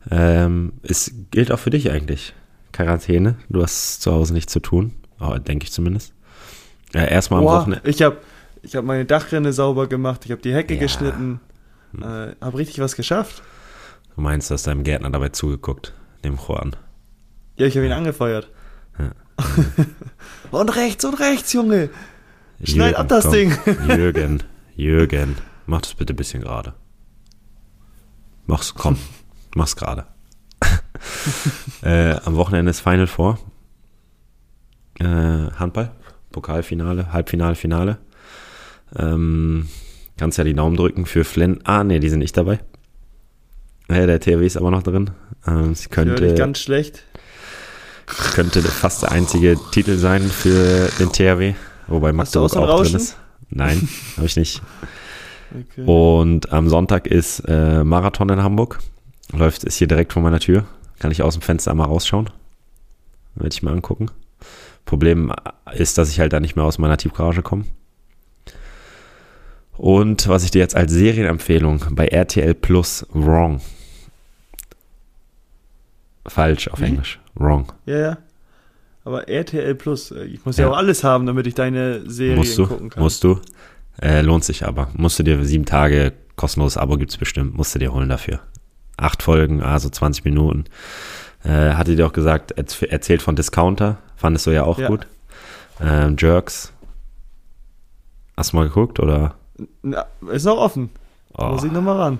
[0.09, 2.33] Ähm, es gilt auch für dich eigentlich.
[2.71, 3.35] Quarantäne.
[3.49, 4.93] Du hast zu Hause nichts zu tun.
[5.19, 6.13] Oh, Denke ich zumindest.
[6.93, 7.87] Äh, erstmal am Wochenende.
[7.89, 8.17] ich habe
[8.63, 10.79] ich hab meine Dachrinne sauber gemacht, ich habe die Hecke Ja.
[10.79, 11.39] geschnitten,
[11.99, 13.41] äh, habe richtig was geschafft.
[14.15, 16.75] Du meinst, du hast deinem Gärtner dabei zugeguckt, dem Juan.
[17.57, 18.49] Ja, ich habe ihn angefeuert.
[20.51, 21.89] Und rechts und rechts, Junge.
[22.63, 23.33] Schneid ab das komm.
[23.33, 23.57] Ding.
[23.87, 24.43] Jürgen,
[24.75, 25.35] Jürgen,
[25.65, 26.73] mach das bitte ein bisschen gerade.
[28.45, 28.97] Mach's, komm,
[29.55, 30.05] mach's gerade.
[31.81, 33.39] äh, am Wochenende ist Final Four.
[34.99, 35.91] Äh, Handball,
[36.31, 37.97] Pokalfinale, Halbfinale, Finale.
[38.95, 39.67] Ähm,
[40.17, 41.61] kannst ja die Daumen drücken für Flynn.
[41.63, 42.59] Ah, nee, die sind nicht dabei.
[43.87, 45.11] Äh, der THW ist aber noch drin.
[45.47, 47.03] Ähm, sie Ich höre dich könnte, ganz schlecht.
[48.33, 51.53] Könnte fast der einzige Titel sein für den THW.
[51.87, 52.95] Wobei Magdeburg auch auch drin Rauschen?
[52.97, 53.17] ist.
[53.49, 53.87] Nein,
[54.17, 54.61] habe ich nicht.
[55.51, 55.83] Okay.
[55.85, 58.79] Und am Sonntag ist äh, Marathon in Hamburg.
[59.33, 60.65] Läuft, ist hier direkt vor meiner Tür.
[60.99, 62.29] Kann ich aus dem Fenster einmal rausschauen.
[63.35, 64.07] Werde ich mir angucken.
[64.85, 65.31] Problem
[65.73, 67.65] ist, dass ich halt da nicht mehr aus meiner Tiefgarage komme.
[69.77, 73.61] Und was ich dir jetzt als Serienempfehlung bei RTL Plus Wrong.
[76.27, 76.85] Falsch auf Wie?
[76.85, 77.19] Englisch.
[77.35, 77.71] Wrong.
[77.85, 78.17] Ja, ja.
[79.03, 80.65] Aber RTL Plus, äh, ich muss Ja.
[80.65, 82.03] ja, auch alles haben, damit ich deine
[82.35, 83.01] Musst du, gucken kann.
[83.01, 83.39] musst du.
[84.01, 84.89] Äh, lohnt sich aber.
[84.93, 87.55] Musst du dir sieben Tage kostenloses Abo gibt's bestimmt.
[87.55, 88.39] Musst du dir holen dafür.
[88.97, 90.65] Acht Folgen, also 20 Minuten.
[91.43, 93.97] Äh, hatte dir auch gesagt, erz- erzählt von Discounter.
[94.15, 94.87] Fandest du ja auch Ja.
[94.87, 95.07] gut.
[95.79, 96.71] Ähm, Jerks.
[98.37, 99.35] Hast du mal geguckt oder?
[99.81, 100.89] Na, ist noch offen.
[101.37, 102.19] Oh, Muss ich nochmal ran.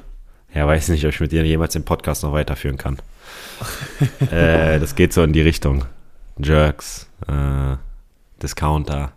[0.53, 2.97] ja, weiß nicht, ob ich mit dir jemals den Podcast noch weiterführen kann.
[4.32, 5.86] äh, das geht so in die Richtung.
[6.38, 7.76] Jerks, äh,
[8.42, 9.14] Discounter.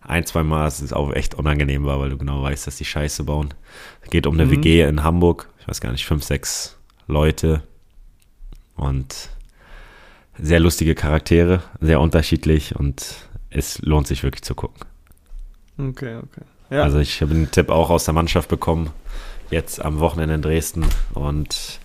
[0.00, 2.84] Ein, zwei Mal dass es auch echt unangenehm war, weil du genau weißt, dass die
[2.84, 3.52] Scheiße bauen.
[4.02, 4.50] Es geht um eine Mhm.
[4.50, 5.48] WG in Hamburg.
[5.60, 6.76] Ich weiß gar nicht, fünf, sechs
[7.08, 7.62] Leute.
[8.76, 9.30] Und
[10.38, 13.16] sehr lustige Charaktere, sehr unterschiedlich und
[13.50, 14.84] es lohnt sich wirklich zu gucken.
[15.78, 16.42] Okay, okay.
[16.70, 18.90] Ja, Also ich habe einen Tipp auch aus der Mannschaft bekommen,
[19.50, 20.84] jetzt am Wochenende in Dresden
[21.14, 21.80] und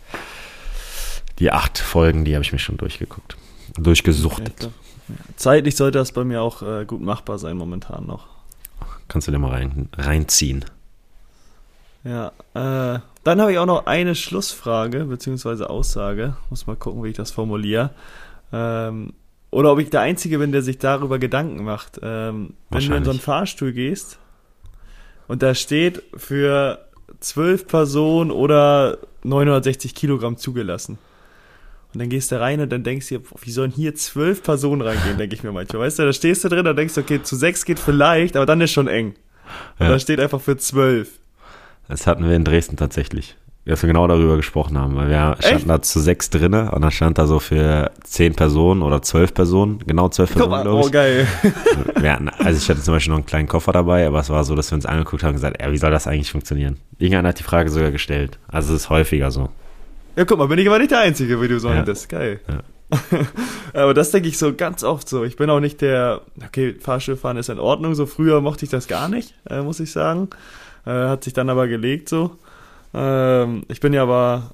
[1.42, 3.36] die acht Folgen, die habe ich mir schon durchgeguckt,
[3.76, 4.70] durchgesuchtet.
[5.36, 8.28] Zeitlich sollte das bei mir auch äh, gut machbar sein momentan noch.
[9.08, 10.64] Kannst du dir mal rein, reinziehen.
[12.04, 16.36] Ja, äh, dann habe ich auch noch eine Schlussfrage, beziehungsweise Aussage.
[16.52, 17.90] Muss mal gucken, wie ich das formuliere.
[18.54, 19.14] Ähm,
[19.50, 22.00] oder ob ich der Einzige bin, der sich darüber Gedanken macht.
[22.04, 24.20] Ähm, wenn du in so einen Fahrstuhl gehst
[25.28, 26.86] und da steht für
[27.20, 31.00] zwölf Personen oder 960 Kilogramm zugelassen.
[31.94, 35.18] Und dann gehst du rein und dann denkst du wie sollen hier zwölf Personen reingehen,
[35.18, 35.82] denke ich mir manchmal.
[35.84, 38.46] Weißt du, da stehst du drin, da denkst du, okay, zu sechs geht vielleicht, aber
[38.46, 39.16] dann ist schon eng.
[39.80, 39.90] Und Ja.
[39.92, 41.10] da steht einfach für zwölf.
[41.90, 43.36] Das hatten wir in Dresden tatsächlich.
[43.66, 45.70] Dass wir genau darüber gesprochen haben, weil wir standen Echt?
[45.70, 49.80] da zu sechs drinne und dann stand da so für zehn Personen oder zwölf Personen,
[49.86, 50.92] genau zwölf Personen, mal, glaube oh ich.
[50.92, 51.28] geil.
[52.00, 54.44] Wir hatten, also ich hatte zum Beispiel noch einen kleinen Koffer dabei, aber es war
[54.46, 56.78] so, dass wir uns angeguckt haben und gesagt, ja, wie soll das eigentlich funktionieren?
[56.98, 58.40] Irgendeiner hat die Frage sogar gestellt.
[58.48, 59.50] Also es ist häufiger so.
[60.16, 61.84] Ja, guck mal, bin ich aber nicht der Einzige, wie du so Ja.
[61.84, 62.40] das Geil.
[62.48, 62.62] Ja.
[63.74, 65.24] aber das denke ich so ganz oft so.
[65.24, 67.96] Ich bin auch nicht der, okay, Fahrstuhlfahren ist in Ordnung.
[67.96, 70.30] So früher mochte ich das gar nicht, äh, muss ich sagen.
[70.86, 72.38] Äh, hat sich dann aber gelegt so.
[72.94, 74.52] Ähm, ich bin ja aber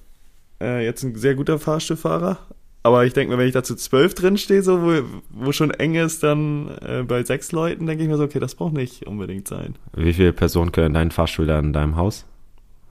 [0.62, 2.38] äh, jetzt ein sehr guter Fahrstuhlfahrer.
[2.84, 5.72] Aber ich denke mir, wenn ich da zu zwölf drin stehe, so, wo, wo schon
[5.72, 9.06] eng ist, dann äh, bei sechs Leuten, denke ich mir so, okay, das braucht nicht
[9.08, 9.76] unbedingt sein.
[9.94, 12.26] Wie viele Personen können in deinen Fahrstuhl da in deinem Haus?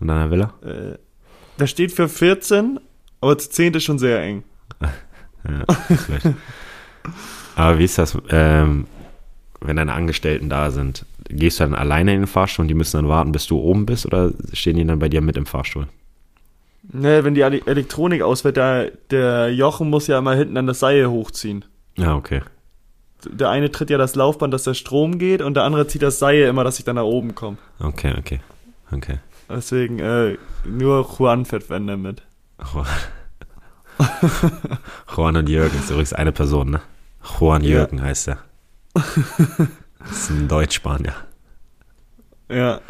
[0.01, 0.53] In deiner Villa?
[0.63, 0.99] Äh,
[1.59, 2.81] da steht für 14,
[3.21, 4.45] aber zu 10 ist schon sehr eng.
[5.49, 5.65] Ja.
[7.55, 8.89] Aber wie ist das, ähm,
[9.61, 11.07] wenn deine Angestellten da sind?
[11.29, 13.87] Gehst du dann alleine in den Fahrstuhl und die müssen dann warten, bis du oben
[13.87, 15.87] bist oder stehen die dann bei dir mit im Fahrstuhl?
[16.93, 21.07] Ne, wenn die Elektronik ausfällt, der, der Jochen muss ja mal hinten an das Seil
[21.07, 21.65] hochziehen.
[21.97, 22.43] Ja, okay.
[23.25, 26.19] Der eine tritt ja das Laufband, dass der Strom geht, und der andere zieht das
[26.19, 27.57] Seil immer, dass ich dann nach oben komme.
[27.81, 28.41] Okay, okay.
[28.93, 29.19] Okay.
[29.49, 32.23] Deswegen, äh, nur Juan fährt wenn der mit.
[32.73, 32.87] Juan.
[35.17, 36.83] Juan und Jürgen ist übrigens eine Person, ne?
[37.39, 37.79] Juan Ja.
[37.79, 38.39] Jürgen heißt er.
[38.95, 39.07] Das
[40.11, 41.15] ist ein Deutsch-Spanier.
[42.49, 42.81] Ja.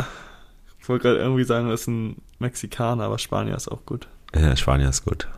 [0.81, 4.09] Ich wollte gerade irgendwie sagen, das ist ein Mexikaner, aber Spanier ist auch gut.
[4.35, 5.29] Ja, Spanier ist gut.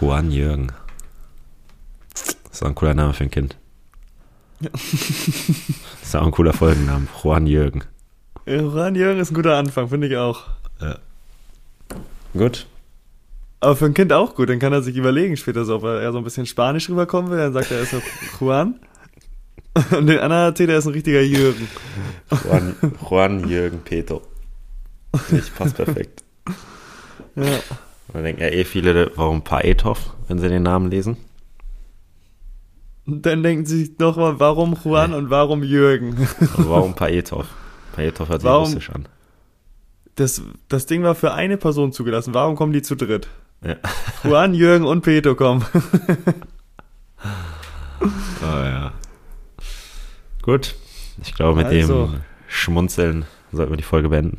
[0.00, 0.72] Juan Jürgen.
[2.12, 3.56] Das ist auch ein cooler Name für ein Kind.
[4.60, 4.70] Ja.
[4.72, 4.82] Das
[6.02, 7.06] ist auch ein cooler Folgenname.
[7.22, 7.84] Juan Jürgen.
[8.48, 10.44] Juan Jürgen ist ein guter Anfang, finde ich auch.
[12.32, 12.66] Gut.
[13.60, 16.12] Aber für ein Kind auch gut, dann kann er sich überlegen später so, ob er
[16.12, 18.02] so ein bisschen Spanisch rüberkommen will, dann sagt er, er ist noch
[18.40, 18.78] Juan.
[19.96, 21.68] Und den anderen erzählt, er ist ein richtiger Jürgen.
[22.44, 22.74] Juan,
[23.08, 24.22] Juan Jürgen Peto.
[25.32, 26.22] Ich passt perfekt.
[27.34, 27.58] Ja.
[28.12, 31.16] Da denken ja eh viele, warum Paetov, wenn sie den Namen lesen.
[33.06, 36.28] Dann denken sie sich nochmal, warum Juan und warum Jürgen?
[36.56, 37.46] Und warum Paetov?
[37.98, 39.08] Paetov hört sich Warum- russisch an.
[40.14, 42.34] Das, das Ding war für eine Person zugelassen.
[42.34, 43.28] Warum kommen die zu dritt?
[43.64, 43.76] Ja.
[44.24, 45.64] Juan, Jürgen und Peto kommen.
[48.00, 48.04] Oh
[48.42, 48.92] ja.
[50.42, 50.74] Gut.
[51.22, 52.06] Ich glaube, mit Also.
[52.06, 54.38] dem Schmunzeln sollten wir die Folge beenden.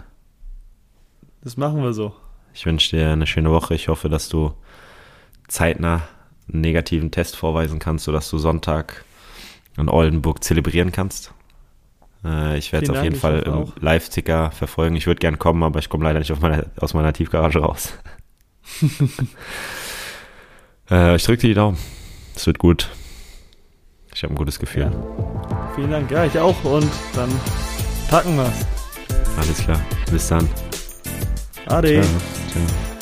[1.44, 2.14] Das machen wir so.
[2.54, 3.74] Ich wünsche dir eine schöne Woche.
[3.76, 4.54] Ich hoffe, dass du
[5.48, 6.02] zeitnah
[6.52, 9.06] einen negativen Test vorweisen kannst, sodass du Sonntag
[9.78, 11.34] in Oldenburg zelebrieren kannst.
[12.24, 13.72] Äh, ich werde es auf jeden Fall im.
[13.80, 14.96] Live-Ticker verfolgen.
[14.96, 17.94] Ich würde gern kommen, aber ich komme leider nicht meine, aus meiner Tiefgarage raus.
[20.92, 21.78] äh, ich drücke dir die Daumen.
[22.36, 22.90] Es wird gut.
[24.14, 24.84] Ich habe ein gutes Gefühl.
[24.84, 25.72] Ja.
[25.76, 26.12] Vielen Dank.
[26.12, 26.64] Ja, ich auch.
[26.64, 27.30] Und dann
[28.10, 28.66] packen wir's.
[29.38, 29.80] Alles klar.
[30.12, 30.48] Bis dann.
[31.68, 32.02] Ade.
[32.02, 32.04] Ciao.
[32.52, 32.99] Ciao.